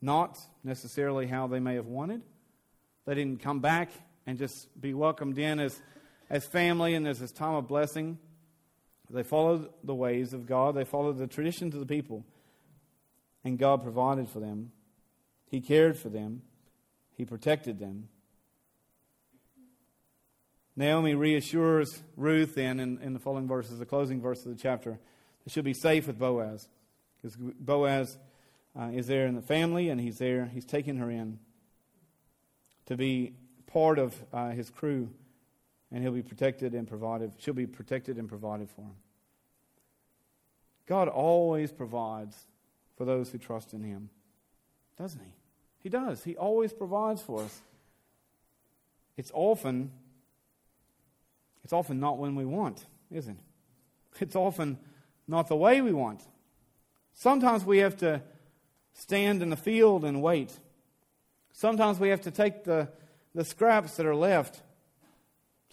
Not 0.00 0.38
necessarily 0.62 1.26
how 1.26 1.46
they 1.46 1.60
may 1.60 1.74
have 1.74 1.86
wanted. 1.86 2.22
They 3.06 3.14
didn't 3.14 3.42
come 3.42 3.60
back 3.60 3.90
and 4.26 4.38
just 4.38 4.80
be 4.80 4.94
welcomed 4.94 5.38
in 5.38 5.60
as, 5.60 5.80
as 6.30 6.44
family 6.46 6.94
and 6.94 7.06
as 7.06 7.20
this 7.20 7.32
time 7.32 7.54
of 7.54 7.68
blessing. 7.68 8.18
They 9.10 9.22
followed 9.22 9.68
the 9.82 9.94
ways 9.94 10.32
of 10.32 10.46
God, 10.46 10.74
they 10.74 10.84
followed 10.84 11.18
the 11.18 11.26
traditions 11.26 11.74
of 11.74 11.80
the 11.80 11.86
people, 11.86 12.24
and 13.44 13.58
God 13.58 13.82
provided 13.82 14.28
for 14.28 14.40
them. 14.40 14.72
He 15.46 15.60
cared 15.60 15.96
for 15.96 16.08
them, 16.08 16.42
He 17.16 17.24
protected 17.24 17.78
them. 17.78 18.08
Naomi 20.76 21.14
reassures 21.14 22.02
Ruth 22.16 22.56
then 22.56 22.80
in, 22.80 22.98
in 23.00 23.12
the 23.12 23.20
following 23.20 23.46
verses, 23.46 23.78
the 23.78 23.86
closing 23.86 24.20
verse 24.20 24.44
of 24.44 24.56
the 24.56 24.60
chapter, 24.60 24.98
that 25.44 25.52
she'll 25.52 25.62
be 25.62 25.74
safe 25.74 26.06
with 26.06 26.18
Boaz. 26.18 26.68
Because 27.16 27.36
Boaz 27.36 28.18
uh, 28.78 28.90
is 28.92 29.06
there 29.06 29.26
in 29.26 29.36
the 29.36 29.42
family 29.42 29.88
and 29.88 30.00
he's 30.00 30.18
there, 30.18 30.50
he's 30.52 30.64
taken 30.64 30.96
her 30.96 31.10
in 31.10 31.38
to 32.86 32.96
be 32.96 33.34
part 33.66 33.98
of 33.98 34.14
uh, 34.32 34.50
his 34.50 34.70
crew, 34.70 35.10
and 35.94 36.02
he'll 36.02 36.12
be 36.12 36.22
protected 36.22 36.74
and 36.74 36.88
provided. 36.88 37.30
She'll 37.38 37.54
be 37.54 37.68
protected 37.68 38.18
and 38.18 38.28
provided 38.28 38.68
for 38.68 38.80
him. 38.80 38.96
God 40.86 41.06
always 41.06 41.70
provides 41.70 42.36
for 42.98 43.04
those 43.04 43.30
who 43.30 43.38
trust 43.38 43.72
in 43.72 43.84
him, 43.84 44.10
doesn't 44.98 45.20
he? 45.20 45.32
He 45.78 45.88
does. 45.88 46.24
He 46.24 46.36
always 46.36 46.72
provides 46.72 47.22
for 47.22 47.42
us. 47.42 47.60
It's 49.16 49.30
often 49.32 49.92
it's 51.62 51.72
often 51.72 52.00
not 52.00 52.18
when 52.18 52.34
we 52.34 52.44
want, 52.44 52.84
isn't 53.10 53.38
it? 53.38 54.20
It's 54.20 54.36
often 54.36 54.78
not 55.28 55.46
the 55.46 55.56
way 55.56 55.80
we 55.80 55.92
want. 55.92 56.22
Sometimes 57.14 57.64
we 57.64 57.78
have 57.78 57.96
to 57.98 58.20
stand 58.92 59.42
in 59.42 59.48
the 59.48 59.56
field 59.56 60.04
and 60.04 60.20
wait. 60.20 60.52
Sometimes 61.52 62.00
we 62.00 62.08
have 62.08 62.22
to 62.22 62.32
take 62.32 62.64
the 62.64 62.88
the 63.32 63.44
scraps 63.44 63.96
that 63.96 64.06
are 64.06 64.16
left. 64.16 64.60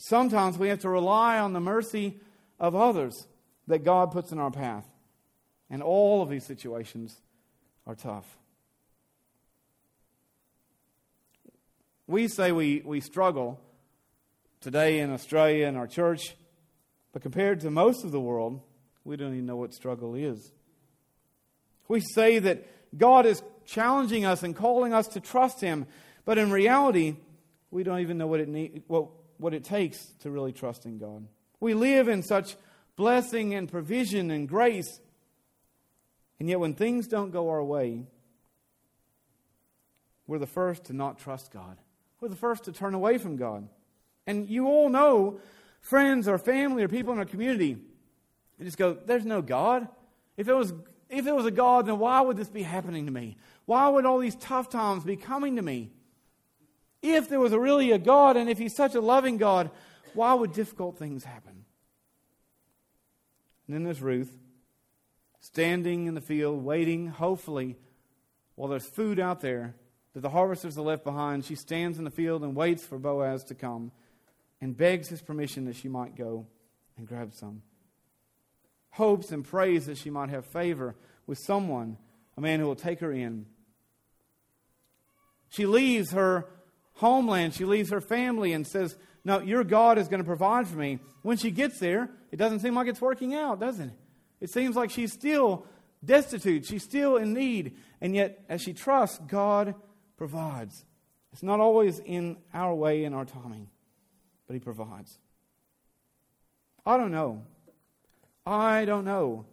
Sometimes 0.03 0.57
we 0.57 0.69
have 0.69 0.79
to 0.79 0.89
rely 0.89 1.37
on 1.37 1.53
the 1.53 1.59
mercy 1.59 2.19
of 2.59 2.75
others 2.75 3.27
that 3.67 3.83
God 3.83 4.11
puts 4.11 4.31
in 4.31 4.39
our 4.39 4.49
path. 4.49 4.83
And 5.69 5.83
all 5.83 6.23
of 6.23 6.29
these 6.29 6.43
situations 6.43 7.21
are 7.85 7.93
tough. 7.93 8.25
We 12.07 12.27
say 12.27 12.51
we, 12.51 12.81
we 12.83 12.99
struggle 12.99 13.59
today 14.59 15.01
in 15.01 15.11
Australia 15.11 15.67
in 15.67 15.75
our 15.75 15.85
church, 15.85 16.35
but 17.13 17.21
compared 17.21 17.59
to 17.59 17.69
most 17.69 18.03
of 18.03 18.11
the 18.11 18.19
world, 18.19 18.59
we 19.03 19.17
don't 19.17 19.33
even 19.33 19.45
know 19.45 19.57
what 19.57 19.71
struggle 19.71 20.15
is. 20.15 20.51
We 21.87 21.99
say 21.99 22.39
that 22.39 22.97
God 22.97 23.27
is 23.27 23.43
challenging 23.67 24.25
us 24.25 24.41
and 24.41 24.55
calling 24.55 24.95
us 24.95 25.09
to 25.09 25.19
trust 25.19 25.61
Him, 25.61 25.85
but 26.25 26.39
in 26.39 26.49
reality, 26.49 27.17
we 27.69 27.83
don't 27.83 27.99
even 27.99 28.17
know 28.17 28.27
what 28.27 28.39
it, 28.39 28.49
need, 28.49 28.81
what, 28.87 29.07
what 29.41 29.55
it 29.55 29.63
takes 29.63 30.05
to 30.19 30.29
really 30.29 30.53
trust 30.53 30.85
in 30.85 30.99
God. 30.99 31.25
We 31.59 31.73
live 31.73 32.07
in 32.07 32.21
such 32.21 32.55
blessing 32.95 33.55
and 33.55 33.69
provision 33.69 34.29
and 34.29 34.47
grace, 34.47 34.99
and 36.39 36.47
yet 36.47 36.59
when 36.59 36.75
things 36.75 37.07
don't 37.07 37.31
go 37.31 37.49
our 37.49 37.63
way, 37.63 38.05
we're 40.27 40.37
the 40.37 40.45
first 40.45 40.85
to 40.85 40.93
not 40.93 41.17
trust 41.17 41.51
God. 41.51 41.77
We're 42.19 42.29
the 42.29 42.35
first 42.35 42.65
to 42.65 42.71
turn 42.71 42.93
away 42.93 43.17
from 43.17 43.35
God. 43.35 43.67
And 44.27 44.47
you 44.47 44.67
all 44.67 44.89
know 44.89 45.39
friends 45.81 46.27
or 46.27 46.37
family 46.37 46.83
or 46.83 46.87
people 46.87 47.11
in 47.11 47.17
our 47.17 47.25
community, 47.25 47.77
you 48.59 48.65
just 48.65 48.77
go, 48.77 48.93
There's 48.93 49.25
no 49.25 49.41
God. 49.41 49.87
If 50.37 50.47
it 50.47 50.53
was 50.53 50.71
if 51.09 51.25
there 51.25 51.35
was 51.35 51.47
a 51.47 51.51
God, 51.51 51.87
then 51.87 51.97
why 51.97 52.21
would 52.21 52.37
this 52.37 52.47
be 52.47 52.61
happening 52.61 53.07
to 53.07 53.11
me? 53.11 53.37
Why 53.65 53.89
would 53.89 54.05
all 54.05 54.19
these 54.19 54.35
tough 54.35 54.69
times 54.69 55.03
be 55.03 55.17
coming 55.17 55.55
to 55.55 55.61
me? 55.63 55.89
If 57.01 57.29
there 57.29 57.39
was 57.39 57.53
really 57.53 57.91
a 57.91 57.97
God, 57.97 58.37
and 58.37 58.49
if 58.49 58.57
He's 58.57 58.75
such 58.75 58.95
a 58.95 59.01
loving 59.01 59.37
God, 59.37 59.71
why 60.13 60.33
would 60.33 60.53
difficult 60.53 60.97
things 60.97 61.23
happen? 61.23 61.65
And 63.67 63.75
then 63.75 63.83
there's 63.83 64.01
Ruth, 64.01 64.31
standing 65.39 66.07
in 66.07 66.13
the 66.13 66.21
field, 66.21 66.63
waiting, 66.63 67.07
hopefully, 67.07 67.77
while 68.55 68.69
there's 68.69 68.85
food 68.85 69.19
out 69.19 69.41
there 69.41 69.75
that 70.13 70.19
the 70.19 70.29
harvesters 70.29 70.77
are 70.77 70.81
left 70.81 71.03
behind. 71.03 71.45
She 71.45 71.55
stands 71.55 71.97
in 71.97 72.03
the 72.03 72.11
field 72.11 72.43
and 72.43 72.55
waits 72.55 72.85
for 72.85 72.99
Boaz 72.99 73.43
to 73.45 73.55
come 73.55 73.91
and 74.59 74.75
begs 74.75 75.07
his 75.07 75.21
permission 75.21 75.65
that 75.65 75.75
she 75.75 75.87
might 75.87 76.15
go 76.15 76.45
and 76.97 77.07
grab 77.07 77.33
some. 77.33 77.63
Hopes 78.91 79.31
and 79.31 79.43
prays 79.45 79.85
that 79.85 79.97
she 79.97 80.09
might 80.09 80.29
have 80.29 80.45
favor 80.45 80.95
with 81.25 81.39
someone, 81.39 81.97
a 82.37 82.41
man 82.41 82.59
who 82.59 82.65
will 82.65 82.75
take 82.75 82.99
her 82.99 83.11
in. 83.11 83.45
She 85.49 85.65
leaves 85.65 86.11
her 86.11 86.45
homeland, 87.01 87.53
she 87.53 87.65
leaves 87.65 87.89
her 87.89 87.99
family, 87.99 88.53
and 88.53 88.65
says, 88.65 88.95
No, 89.25 89.41
your 89.41 89.63
God 89.63 89.97
is 89.97 90.07
going 90.07 90.19
to 90.21 90.25
provide 90.25 90.67
for 90.67 90.77
me. 90.77 90.99
When 91.23 91.35
she 91.35 91.51
gets 91.51 91.79
there, 91.79 92.09
it 92.31 92.37
doesn't 92.37 92.61
seem 92.61 92.75
like 92.75 92.87
it's 92.87 93.01
working 93.01 93.35
out, 93.35 93.59
does 93.59 93.79
it? 93.79 93.89
It 94.39 94.49
seems 94.49 94.75
like 94.75 94.89
she's 94.89 95.11
still 95.11 95.65
destitute, 96.03 96.65
she's 96.65 96.83
still 96.83 97.17
in 97.17 97.33
need, 97.33 97.77
and 97.99 98.15
yet, 98.15 98.43
as 98.47 98.61
she 98.61 98.73
trusts, 98.73 99.19
God 99.27 99.75
provides. 100.15 100.85
It's 101.33 101.43
not 101.43 101.59
always 101.59 101.99
in 101.99 102.37
our 102.53 102.73
way, 102.73 103.03
in 103.03 103.13
our 103.13 103.25
timing, 103.25 103.69
but 104.47 104.53
He 104.53 104.59
provides. 104.59 105.17
I 106.85 106.97
don't 106.97 107.11
know. 107.11 107.43
I 108.45 108.85
don't 108.85 109.05
know 109.05 109.45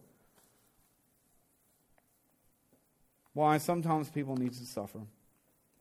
why 3.35 3.59
sometimes 3.59 4.11
people 4.11 4.37
need 4.37 4.53
to 4.53 4.67
suffer. 4.67 5.01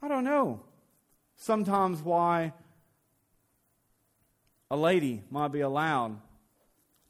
I 0.02 0.08
don't 0.08 0.24
know. 0.24 0.62
Sometimes 1.38 2.02
why 2.02 2.52
a 4.70 4.76
lady 4.76 5.24
might 5.30 5.50
be 5.50 5.62
allowed 5.62 6.20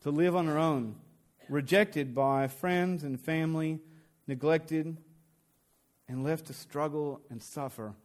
to 0.01 0.11
live 0.11 0.35
on 0.35 0.45
her 0.45 0.57
own, 0.57 0.95
rejected 1.49 2.13
by 2.13 2.47
friends 2.47 3.03
and 3.03 3.19
family, 3.19 3.79
neglected, 4.27 4.97
and 6.07 6.23
left 6.23 6.45
to 6.47 6.53
struggle 6.53 7.21
and 7.29 7.41
suffer 7.41 7.95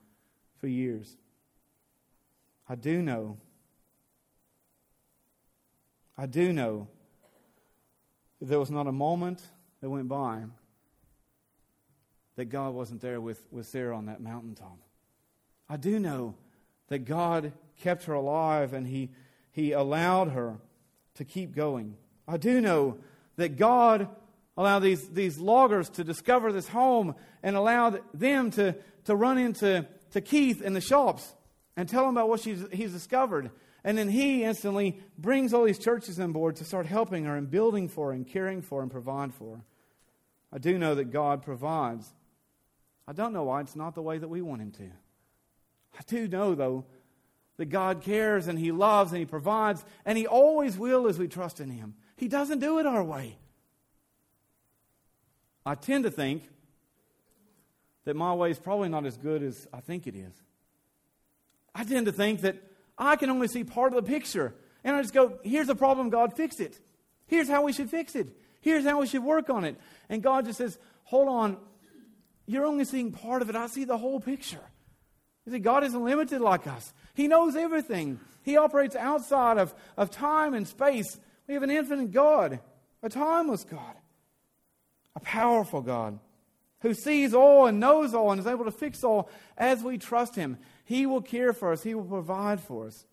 for 0.59 0.69
years. 0.69 1.17
I 2.69 2.77
do 2.77 3.03
know. 3.03 3.37
I 6.17 6.27
do 6.27 6.53
know 6.53 6.89
that 8.41 8.47
there 8.47 8.61
was 8.61 8.71
not 8.71 8.87
a 8.87 8.93
moment 8.93 9.43
that 9.81 9.91
went 9.91 10.09
by 10.09 10.45
that 12.37 12.47
God 12.47 12.75
wasn't 12.75 13.01
there 13.01 13.21
with, 13.21 13.45
with 13.51 13.67
Sarah 13.67 13.97
on 13.97 14.07
that 14.07 14.21
mountaintop. 14.21 14.79
I 15.73 15.79
do 15.79 15.99
know 15.99 16.35
that 16.89 17.07
God 17.07 17.55
kept 17.81 18.05
her 18.05 18.13
alive 18.13 18.75
and 18.75 18.87
he, 18.87 19.09
he 19.53 19.73
allowed 19.73 20.29
her 20.29 20.59
to 21.15 21.25
keep 21.25 21.57
going. 21.57 21.97
I 22.29 22.37
do 22.37 22.61
know 22.61 22.99
that 23.37 23.57
God 23.57 24.07
allowed 24.55 24.81
these, 24.81 25.09
these 25.09 25.39
loggers 25.39 25.89
to 25.89 26.05
discover 26.05 26.53
this 26.53 26.69
home 26.69 27.15
and 27.43 27.57
allowed 27.57 28.03
them 28.13 28.51
to, 28.51 28.77
to 29.07 29.17
run 29.17 29.39
into 29.39 29.87
to 30.11 30.21
Keith 30.21 30.61
in 30.61 30.75
the 30.75 30.81
shops 30.83 31.33
and 31.75 31.89
tell 31.89 32.05
him 32.05 32.11
about 32.11 32.29
what 32.29 32.41
she's, 32.41 32.63
he's 32.71 32.93
discovered. 32.93 33.51
And 33.83 33.97
then 33.97 34.11
he 34.11 34.45
instantly 34.45 35.01
brings 35.17 35.55
all 35.55 35.65
these 35.65 35.79
churches 35.79 36.21
on 36.21 36.33
board 36.33 36.57
to 36.57 36.67
start 36.67 36.85
helping 36.85 37.25
her 37.25 37.35
and 37.35 37.51
building 37.51 37.89
for 37.89 38.09
her 38.09 38.13
and 38.13 38.27
caring 38.29 38.61
for 38.61 38.81
her 38.81 38.83
and 38.83 38.93
provide 38.93 39.33
for 39.33 39.57
her. 39.57 39.63
I 40.53 40.59
do 40.59 40.77
know 40.77 40.95
that 40.97 41.11
God 41.11 41.43
provides. 41.43 42.13
I 43.09 43.15
don't 43.15 43.33
know 43.33 43.45
why 43.45 43.63
it's 43.63 43.75
not 43.75 43.95
the 43.95 44.03
way 44.03 44.19
that 44.19 44.29
we 44.29 44.43
want 44.43 44.61
him 44.61 44.71
to. 44.73 44.91
I 45.99 46.03
do 46.07 46.27
know, 46.29 46.55
though, 46.55 46.85
that 47.59 47.67
God 47.67 48.03
cares 48.03 48.49
and 48.49 48.59
he 48.59 48.73
loves 48.73 49.13
and 49.13 49.19
he 49.19 49.27
provides, 49.27 49.85
and 50.05 50.17
he 50.17 50.27
always 50.27 50.79
will 50.79 51.07
as 51.07 51.19
we 51.19 51.29
trust 51.29 51.61
in 51.61 51.71
him. 51.71 51.95
He 52.17 52.29
doesn't 52.29 52.61
do 52.61 52.79
it 52.79 52.87
our 52.87 53.05
way. 53.05 53.37
I 55.65 55.75
tend 55.75 56.05
to 56.05 56.11
think 56.11 56.49
that 58.05 58.17
my 58.17 58.35
way 58.35 58.51
is 58.51 58.59
probably 58.59 58.89
not 58.89 59.07
as 59.07 59.17
good 59.17 59.43
as 59.43 59.69
I 59.73 59.81
think 59.81 60.07
it 60.07 60.17
is. 60.17 60.33
I 61.75 61.85
tend 61.85 62.07
to 62.07 62.13
think 62.13 62.41
that 62.41 62.57
I 62.99 63.17
can 63.17 63.31
only 63.31 63.49
see 63.49 63.65
part 63.65 63.95
of 63.95 64.05
the 64.05 64.11
picture. 64.11 64.55
And 64.85 64.97
I 64.97 65.03
just 65.03 65.15
go, 65.15 65.39
here's 65.45 65.69
the 65.69 65.77
problem, 65.77 66.11
God, 66.11 66.35
fix 66.37 66.59
it. 66.59 66.81
Here's 67.27 67.49
how 67.49 67.63
we 67.63 67.73
should 67.73 67.91
fix 67.91 68.17
it. 68.17 68.29
Here's 68.61 68.85
how 68.85 69.01
we 69.01 69.07
should 69.07 69.25
work 69.25 69.51
on 69.51 69.65
it. 69.65 69.77
And 70.09 70.23
God 70.23 70.47
just 70.47 70.59
says, 70.59 70.79
hold 71.05 71.29
on, 71.29 71.57
you're 72.47 72.67
only 72.67 72.85
seeing 72.85 73.13
part 73.13 73.43
of 73.43 73.49
it. 73.49 73.57
I 73.57 73.69
see 73.69 73.85
the 73.85 73.99
whole 73.99 74.21
picture. 74.21 74.61
You 75.47 75.53
see, 75.53 75.59
God 75.59 75.85
isn't 75.85 76.05
limited 76.05 76.41
like 76.41 76.67
us. 76.67 76.93
He 77.15 77.29
knows 77.29 77.57
everything. 77.57 78.21
He 78.43 78.57
operates 78.57 78.97
outside 78.97 79.59
of, 79.59 79.75
of 79.97 80.11
time 80.11 80.55
and 80.55 80.67
space. 80.67 81.19
We 81.47 81.55
have 81.55 81.63
an 81.63 81.71
infinite 81.71 82.13
God, 82.13 82.61
a 83.03 83.09
timeless 83.09 83.65
God 83.65 83.97
a 85.15 85.21
powerful 85.21 85.81
God 85.81 86.19
who 86.81 86.95
sees 86.95 87.35
all 87.35 87.67
and 87.67 87.79
knows 87.79 88.15
all 88.15 88.33
and 88.33 88.41
is 88.41 88.47
able 88.47 88.65
to 88.65 88.73
fix 88.73 89.05
all 89.05 89.31
as 89.57 89.83
we 89.83 89.99
trust 89.99 90.35
him. 90.35 90.59
He 90.85 91.07
will 91.07 91.23
care 91.23 91.53
for 91.53 91.73
us, 91.73 91.83
he 91.83 91.95
will 91.95 92.05
provide 92.05 92.61
for 92.61 92.87
us. 92.87 93.07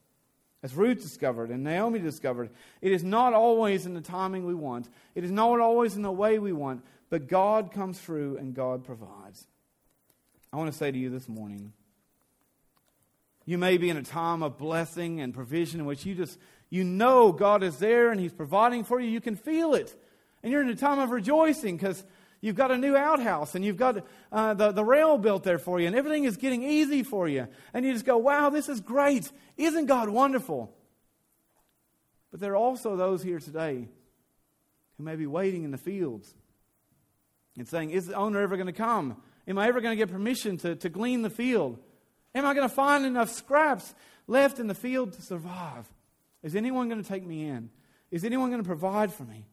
As 0.61 0.75
Ruth 0.75 1.01
discovered 1.01 1.51
and 1.51 1.63
Naomi 1.63 1.99
discovered, 1.99 2.49
it 2.81 2.91
is 2.91 3.03
not 3.03 3.33
always 3.33 3.85
in 3.85 3.93
the 3.93 4.01
timing 4.01 4.45
we 4.45 4.55
want, 4.55 4.89
it 5.15 5.23
is 5.23 5.31
not 5.31 5.59
always 5.59 5.95
in 5.95 6.01
the 6.01 6.11
way 6.11 6.39
we 6.39 6.51
want, 6.51 6.83
but 7.09 7.27
God 7.27 7.71
comes 7.71 7.99
through 7.99 8.37
and 8.37 8.53
God 8.53 8.83
provides. 8.83 9.47
I 10.51 10.57
want 10.57 10.71
to 10.71 10.77
say 10.77 10.91
to 10.91 10.97
you 10.97 11.09
this 11.09 11.29
morning 11.29 11.73
you 13.49 13.57
may 13.57 13.77
be 13.77 13.89
in 13.89 13.97
a 13.97 14.03
time 14.03 14.43
of 14.43 14.57
blessing 14.57 15.21
and 15.21 15.33
provision 15.33 15.79
in 15.79 15.85
which 15.85 16.05
you 16.05 16.13
just 16.13 16.37
you 16.69 16.83
know 16.83 17.31
God 17.31 17.63
is 17.63 17.77
there 17.77 18.11
and 18.11 18.19
he's 18.19 18.31
providing 18.31 18.83
for 18.83 18.99
you 18.99 19.09
you 19.09 19.21
can 19.21 19.35
feel 19.35 19.73
it 19.73 19.95
and 20.43 20.51
you're 20.51 20.61
in 20.61 20.69
a 20.69 20.75
time 20.75 20.99
of 20.99 21.09
rejoicing 21.09 21.75
because 21.75 22.03
you've 22.41 22.55
got 22.55 22.69
a 22.71 22.77
new 22.77 22.95
outhouse 22.95 23.55
and 23.55 23.65
you've 23.65 23.77
got 23.77 24.05
uh, 24.31 24.53
the, 24.53 24.71
the 24.71 24.83
rail 24.83 25.17
built 25.17 25.43
there 25.43 25.57
for 25.57 25.79
you 25.79 25.87
and 25.87 25.95
everything 25.95 26.25
is 26.25 26.37
getting 26.37 26.63
easy 26.63 27.03
for 27.03 27.27
you. 27.27 27.47
And 27.73 27.85
you 27.85 27.91
just 27.93 28.05
go, 28.05 28.17
wow, 28.17 28.49
this 28.49 28.69
is 28.69 28.79
great. 28.79 29.31
Isn't 29.57 29.87
God 29.87 30.09
wonderful? 30.09 30.73
But 32.31 32.39
there 32.39 32.53
are 32.53 32.57
also 32.57 32.95
those 32.95 33.23
here 33.23 33.39
today 33.39 33.87
who 34.97 35.03
may 35.03 35.15
be 35.15 35.25
waiting 35.25 35.63
in 35.63 35.71
the 35.71 35.77
fields 35.77 36.33
and 37.57 37.67
saying, 37.67 37.89
is 37.89 38.07
the 38.07 38.13
owner 38.13 38.39
ever 38.41 38.55
going 38.55 38.67
to 38.67 38.73
come? 38.73 39.21
Am 39.47 39.57
I 39.57 39.67
ever 39.67 39.81
going 39.81 39.97
to 39.97 40.05
get 40.05 40.11
permission 40.11 40.57
to, 40.57 40.75
to 40.75 40.89
glean 40.89 41.23
the 41.23 41.29
field? 41.29 41.79
Am 42.35 42.45
I 42.45 42.53
going 42.53 42.67
to 42.67 42.73
find 42.73 43.05
enough 43.05 43.31
scraps 43.31 43.93
left 44.27 44.59
in 44.59 44.67
the 44.67 44.75
field 44.75 45.13
to 45.13 45.21
survive? 45.21 45.87
Is 46.43 46.55
anyone 46.55 46.89
going 46.89 47.01
to 47.01 47.07
take 47.07 47.25
me 47.25 47.47
in? 47.47 47.69
Is 48.11 48.23
anyone 48.23 48.49
going 48.49 48.61
to 48.61 48.67
provide 48.67 49.13
for 49.13 49.23
me? 49.23 49.45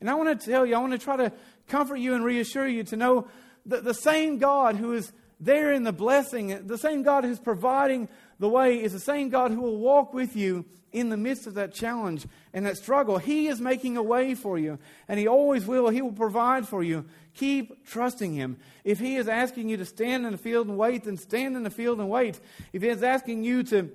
And 0.00 0.10
I 0.10 0.14
want 0.14 0.40
to 0.40 0.50
tell 0.50 0.66
you, 0.66 0.74
I 0.74 0.78
want 0.78 0.92
to 0.92 0.98
try 0.98 1.16
to 1.16 1.32
comfort 1.68 1.96
you 1.96 2.14
and 2.14 2.24
reassure 2.24 2.68
you 2.68 2.84
to 2.84 2.96
know 2.96 3.28
that 3.66 3.84
the 3.84 3.94
same 3.94 4.38
God 4.38 4.76
who 4.76 4.92
is 4.92 5.12
there 5.38 5.72
in 5.72 5.84
the 5.84 5.92
blessing, 5.92 6.66
the 6.66 6.78
same 6.78 7.02
God 7.02 7.24
who's 7.24 7.38
providing 7.38 8.08
the 8.38 8.48
way, 8.48 8.82
is 8.82 8.92
the 8.92 9.00
same 9.00 9.28
God 9.28 9.50
who 9.50 9.60
will 9.60 9.78
walk 9.78 10.14
with 10.14 10.36
you 10.36 10.64
in 10.92 11.10
the 11.10 11.16
midst 11.16 11.46
of 11.46 11.54
that 11.54 11.74
challenge 11.74 12.26
and 12.54 12.64
that 12.64 12.78
struggle. 12.78 13.18
He 13.18 13.48
is 13.48 13.60
making 13.60 13.96
a 13.96 14.02
way 14.02 14.34
for 14.34 14.58
you, 14.58 14.78
and 15.08 15.20
He 15.20 15.26
always 15.26 15.66
will. 15.66 15.88
He 15.88 16.00
will 16.00 16.12
provide 16.12 16.66
for 16.66 16.82
you. 16.82 17.04
Keep 17.34 17.86
trusting 17.86 18.32
Him. 18.32 18.56
If 18.82 18.98
He 18.98 19.16
is 19.16 19.28
asking 19.28 19.68
you 19.68 19.76
to 19.76 19.84
stand 19.84 20.24
in 20.24 20.32
the 20.32 20.38
field 20.38 20.68
and 20.68 20.78
wait, 20.78 21.04
then 21.04 21.18
stand 21.18 21.54
in 21.54 21.64
the 21.64 21.70
field 21.70 21.98
and 22.00 22.08
wait. 22.08 22.40
If 22.72 22.82
He 22.82 22.88
is 22.88 23.02
asking 23.02 23.44
you 23.44 23.62
to, 23.64 23.90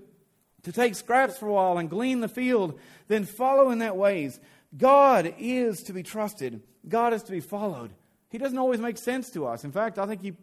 to 0.64 0.72
take 0.72 0.94
scraps 0.94 1.38
for 1.38 1.48
a 1.48 1.54
while 1.54 1.80
and 1.80 1.90
glean 1.90 2.20
the 2.20 2.28
field, 2.28 2.80
then 3.08 3.26
follow 3.26 3.72
in 3.72 3.80
that 3.80 3.98
ways. 3.98 4.40
God 4.78 5.34
is 5.40 5.84
to 5.84 5.94
be 5.94 6.04
trusted, 6.04 6.62
God 6.88 7.14
is 7.14 7.24
to 7.24 7.32
be 7.32 7.42
followed. 7.42 7.92
He 8.30 8.38
doesn't 8.38 8.58
always 8.58 8.80
make 8.80 8.98
sense 8.98 9.30
to 9.32 9.46
us. 9.46 9.66
In 9.66 9.72
fact, 9.72 10.00
I 10.00 10.06
think 10.06 10.22
he, 10.22 10.34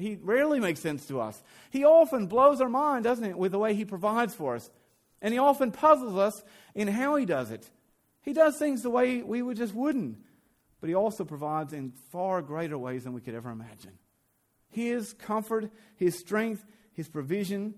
he 0.00 0.18
rarely 0.22 0.60
makes 0.60 0.80
sense 0.80 1.06
to 1.06 1.20
us. 1.20 1.42
He 1.70 1.84
often 1.84 2.26
blows 2.26 2.60
our 2.60 2.68
mind, 2.68 3.04
doesn't 3.04 3.24
it, 3.24 3.38
with 3.38 3.52
the 3.52 3.58
way 3.58 3.74
he 3.74 3.84
provides 3.84 4.34
for 4.34 4.54
us. 4.56 4.70
And 5.22 5.32
he 5.32 5.38
often 5.38 5.72
puzzles 5.72 6.16
us 6.16 6.42
in 6.74 6.88
how 6.88 7.16
he 7.16 7.26
does 7.26 7.50
it. 7.50 7.68
He 8.22 8.32
does 8.32 8.58
things 8.58 8.82
the 8.82 8.90
way 8.90 9.22
we 9.22 9.42
would 9.42 9.56
just 9.56 9.74
wouldn't, 9.74 10.18
but 10.80 10.88
he 10.88 10.94
also 10.94 11.24
provides 11.24 11.72
in 11.72 11.92
far 12.10 12.42
greater 12.42 12.78
ways 12.78 13.04
than 13.04 13.12
we 13.12 13.20
could 13.20 13.34
ever 13.34 13.50
imagine. 13.50 13.98
His 14.68 15.12
comfort, 15.12 15.70
his 15.96 16.18
strength, 16.18 16.64
his 16.92 17.08
provision 17.08 17.74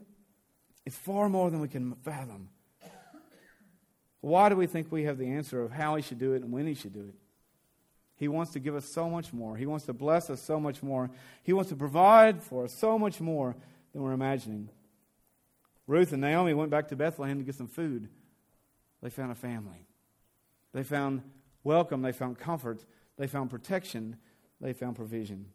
is 0.85 0.95
far 0.95 1.29
more 1.29 1.51
than 1.51 1.61
we 1.61 1.69
can 1.69 1.95
fathom. 2.03 2.49
Why 4.21 4.49
do 4.49 4.57
we 4.57 4.67
think 4.67 4.91
we 4.91 5.05
have 5.05 5.19
the 5.19 5.31
answer 5.31 5.63
of 5.63 5.73
how 5.73 5.97
he 5.97 6.03
should 6.03 6.19
do 6.19 6.33
it 6.35 6.43
and 6.43 6.53
when 6.53 6.67
he 6.67 6.75
should 6.75 6.93
do 6.93 7.01
it? 7.09 7.15
He 8.23 8.29
wants 8.29 8.53
to 8.53 8.61
give 8.61 8.77
us 8.77 8.85
so 8.85 9.11
much 9.11 9.33
more. 9.33 9.57
He 9.57 9.67
wants 9.67 9.87
to 9.87 9.93
bless 9.93 10.31
us 10.31 10.41
so 10.41 10.61
much 10.61 10.81
more. 10.81 11.11
He 11.43 11.53
wants 11.53 11.71
to 11.71 11.77
provide 11.77 12.41
for 12.41 12.67
us 12.67 12.73
so 12.73 12.97
much 12.97 13.21
more 13.21 13.57
than 13.93 14.01
we're 14.01 14.13
imagining. 14.13 14.69
Ruth 15.89 16.13
and 16.13 16.21
Naomi 16.21 16.55
went 16.55 16.71
back 16.71 16.87
to 16.91 16.97
Bethlehem 16.97 17.39
to 17.39 17.45
get 17.45 17.57
some 17.57 17.67
food. 17.67 18.09
They 19.03 19.11
found 19.11 19.33
a 19.33 19.35
family. 19.35 19.89
They 20.73 20.85
found 20.85 21.23
welcome. 21.65 22.03
They 22.03 22.13
found 22.13 22.39
comfort. 22.39 22.85
They 23.19 23.27
found 23.27 23.51
protection. 23.51 24.19
They 24.61 24.73
found 24.73 24.95
provision. 24.95 25.47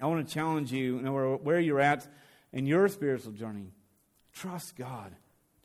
I 0.00 0.06
want 0.06 0.26
to 0.26 0.34
challenge 0.34 0.72
you, 0.72 0.96
you 0.96 1.02
know, 1.02 1.38
where 1.44 1.60
you're 1.60 1.78
at 1.78 2.08
in 2.52 2.66
your 2.66 2.88
spiritual 2.88 3.34
journey. 3.34 3.70
Trust 4.32 4.74
God 4.74 5.14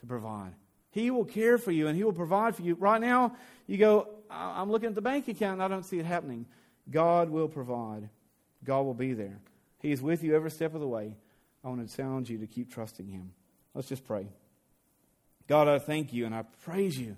to 0.01 0.05
provide. 0.05 0.53
He 0.91 1.09
will 1.09 1.25
care 1.25 1.57
for 1.57 1.71
you 1.71 1.87
and 1.87 1.97
He 1.97 2.03
will 2.03 2.13
provide 2.13 2.55
for 2.55 2.61
you. 2.61 2.75
Right 2.75 3.01
now, 3.01 3.35
you 3.65 3.77
go, 3.77 4.09
I'm 4.29 4.71
looking 4.71 4.89
at 4.89 4.95
the 4.95 5.01
bank 5.01 5.27
account 5.27 5.53
and 5.53 5.63
I 5.63 5.67
don't 5.67 5.83
see 5.83 5.99
it 5.99 6.05
happening. 6.05 6.45
God 6.89 7.29
will 7.29 7.47
provide, 7.47 8.09
God 8.63 8.81
will 8.81 8.93
be 8.93 9.13
there. 9.13 9.39
He 9.79 9.91
is 9.91 10.01
with 10.01 10.23
you 10.23 10.35
every 10.35 10.51
step 10.51 10.73
of 10.73 10.81
the 10.81 10.87
way. 10.87 11.15
I 11.63 11.69
want 11.69 11.87
to 11.87 11.95
challenge 11.95 12.29
you 12.29 12.37
to 12.39 12.47
keep 12.47 12.71
trusting 12.71 13.07
Him. 13.07 13.31
Let's 13.73 13.89
just 13.89 14.05
pray. 14.05 14.27
God, 15.47 15.67
I 15.67 15.79
thank 15.79 16.13
you 16.13 16.25
and 16.25 16.35
I 16.35 16.43
praise 16.63 16.97
you 16.97 17.15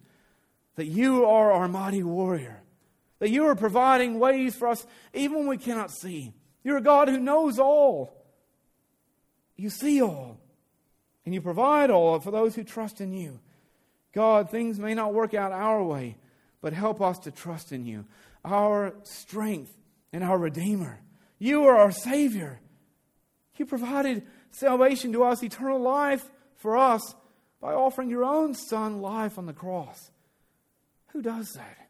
that 0.75 0.85
you 0.85 1.25
are 1.25 1.51
our 1.51 1.67
mighty 1.67 2.03
warrior, 2.03 2.61
that 3.19 3.29
you 3.29 3.45
are 3.47 3.55
providing 3.55 4.19
ways 4.19 4.55
for 4.55 4.69
us 4.69 4.85
even 5.13 5.39
when 5.39 5.47
we 5.47 5.57
cannot 5.57 5.91
see. 5.91 6.33
You're 6.63 6.77
a 6.77 6.81
God 6.81 7.09
who 7.09 7.19
knows 7.19 7.59
all. 7.59 8.13
You 9.55 9.69
see 9.69 10.01
all. 10.01 10.37
And 11.25 11.33
you 11.33 11.41
provide 11.41 11.91
all 11.91 12.19
for 12.19 12.31
those 12.31 12.55
who 12.55 12.63
trust 12.63 13.01
in 13.01 13.13
you. 13.13 13.39
God, 14.13 14.49
things 14.49 14.79
may 14.79 14.93
not 14.93 15.13
work 15.13 15.33
out 15.33 15.51
our 15.51 15.83
way, 15.83 16.17
but 16.61 16.73
help 16.73 17.01
us 17.01 17.19
to 17.19 17.31
trust 17.31 17.71
in 17.71 17.85
you, 17.85 18.05
our 18.43 18.93
strength 19.03 19.73
and 20.11 20.23
our 20.23 20.37
Redeemer. 20.37 20.99
You 21.37 21.65
are 21.65 21.77
our 21.77 21.91
Savior. 21.91 22.59
You 23.57 23.65
provided 23.65 24.23
salvation 24.51 25.13
to 25.13 25.23
us, 25.23 25.43
eternal 25.43 25.79
life 25.79 26.29
for 26.55 26.77
us, 26.77 27.15
by 27.61 27.73
offering 27.73 28.09
your 28.09 28.23
own 28.23 28.53
Son 28.53 29.01
life 29.01 29.37
on 29.37 29.45
the 29.45 29.53
cross. 29.53 30.11
Who 31.07 31.21
does 31.21 31.51
that? 31.53 31.89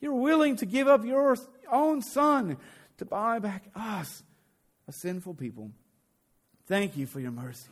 You're 0.00 0.14
willing 0.14 0.56
to 0.56 0.66
give 0.66 0.88
up 0.88 1.04
your 1.04 1.36
own 1.70 2.02
Son 2.02 2.56
to 2.98 3.04
buy 3.04 3.38
back 3.38 3.70
us, 3.74 4.22
a 4.86 4.92
sinful 4.92 5.34
people. 5.34 5.70
Thank 6.66 6.96
you 6.96 7.06
for 7.06 7.20
your 7.20 7.30
mercy. 7.30 7.70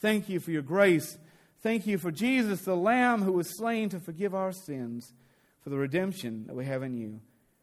Thank 0.00 0.28
you 0.28 0.40
for 0.40 0.50
your 0.50 0.62
grace. 0.62 1.18
Thank 1.64 1.86
you 1.86 1.96
for 1.96 2.10
Jesus, 2.10 2.60
the 2.60 2.76
Lamb 2.76 3.22
who 3.22 3.32
was 3.32 3.56
slain 3.56 3.88
to 3.88 3.98
forgive 3.98 4.34
our 4.34 4.52
sins, 4.52 5.14
for 5.62 5.70
the 5.70 5.78
redemption 5.78 6.44
that 6.46 6.54
we 6.54 6.66
have 6.66 6.82
in 6.82 6.94
you. 6.94 7.20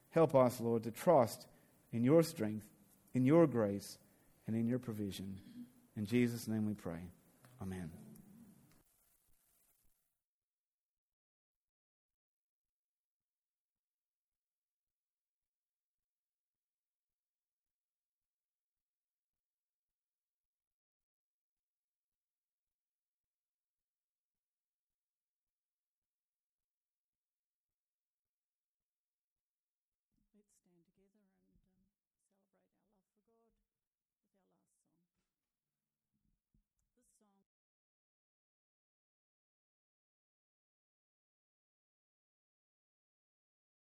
Help 0.10 0.34
us, 0.34 0.60
Lord, 0.60 0.82
to 0.86 0.92
trust 0.92 1.46
in 1.94 2.04
your 2.04 2.24
strength, 2.24 2.66
in 3.14 3.26
your 3.26 3.46
grace, 3.46 4.00
and 4.48 4.56
in 4.56 4.68
your 4.68 4.80
provision. 4.80 5.38
In 5.96 6.08
Jesus' 6.08 6.48
name 6.48 6.66
we 6.66 6.74
pray. 6.74 7.12
Amen. 7.62 7.92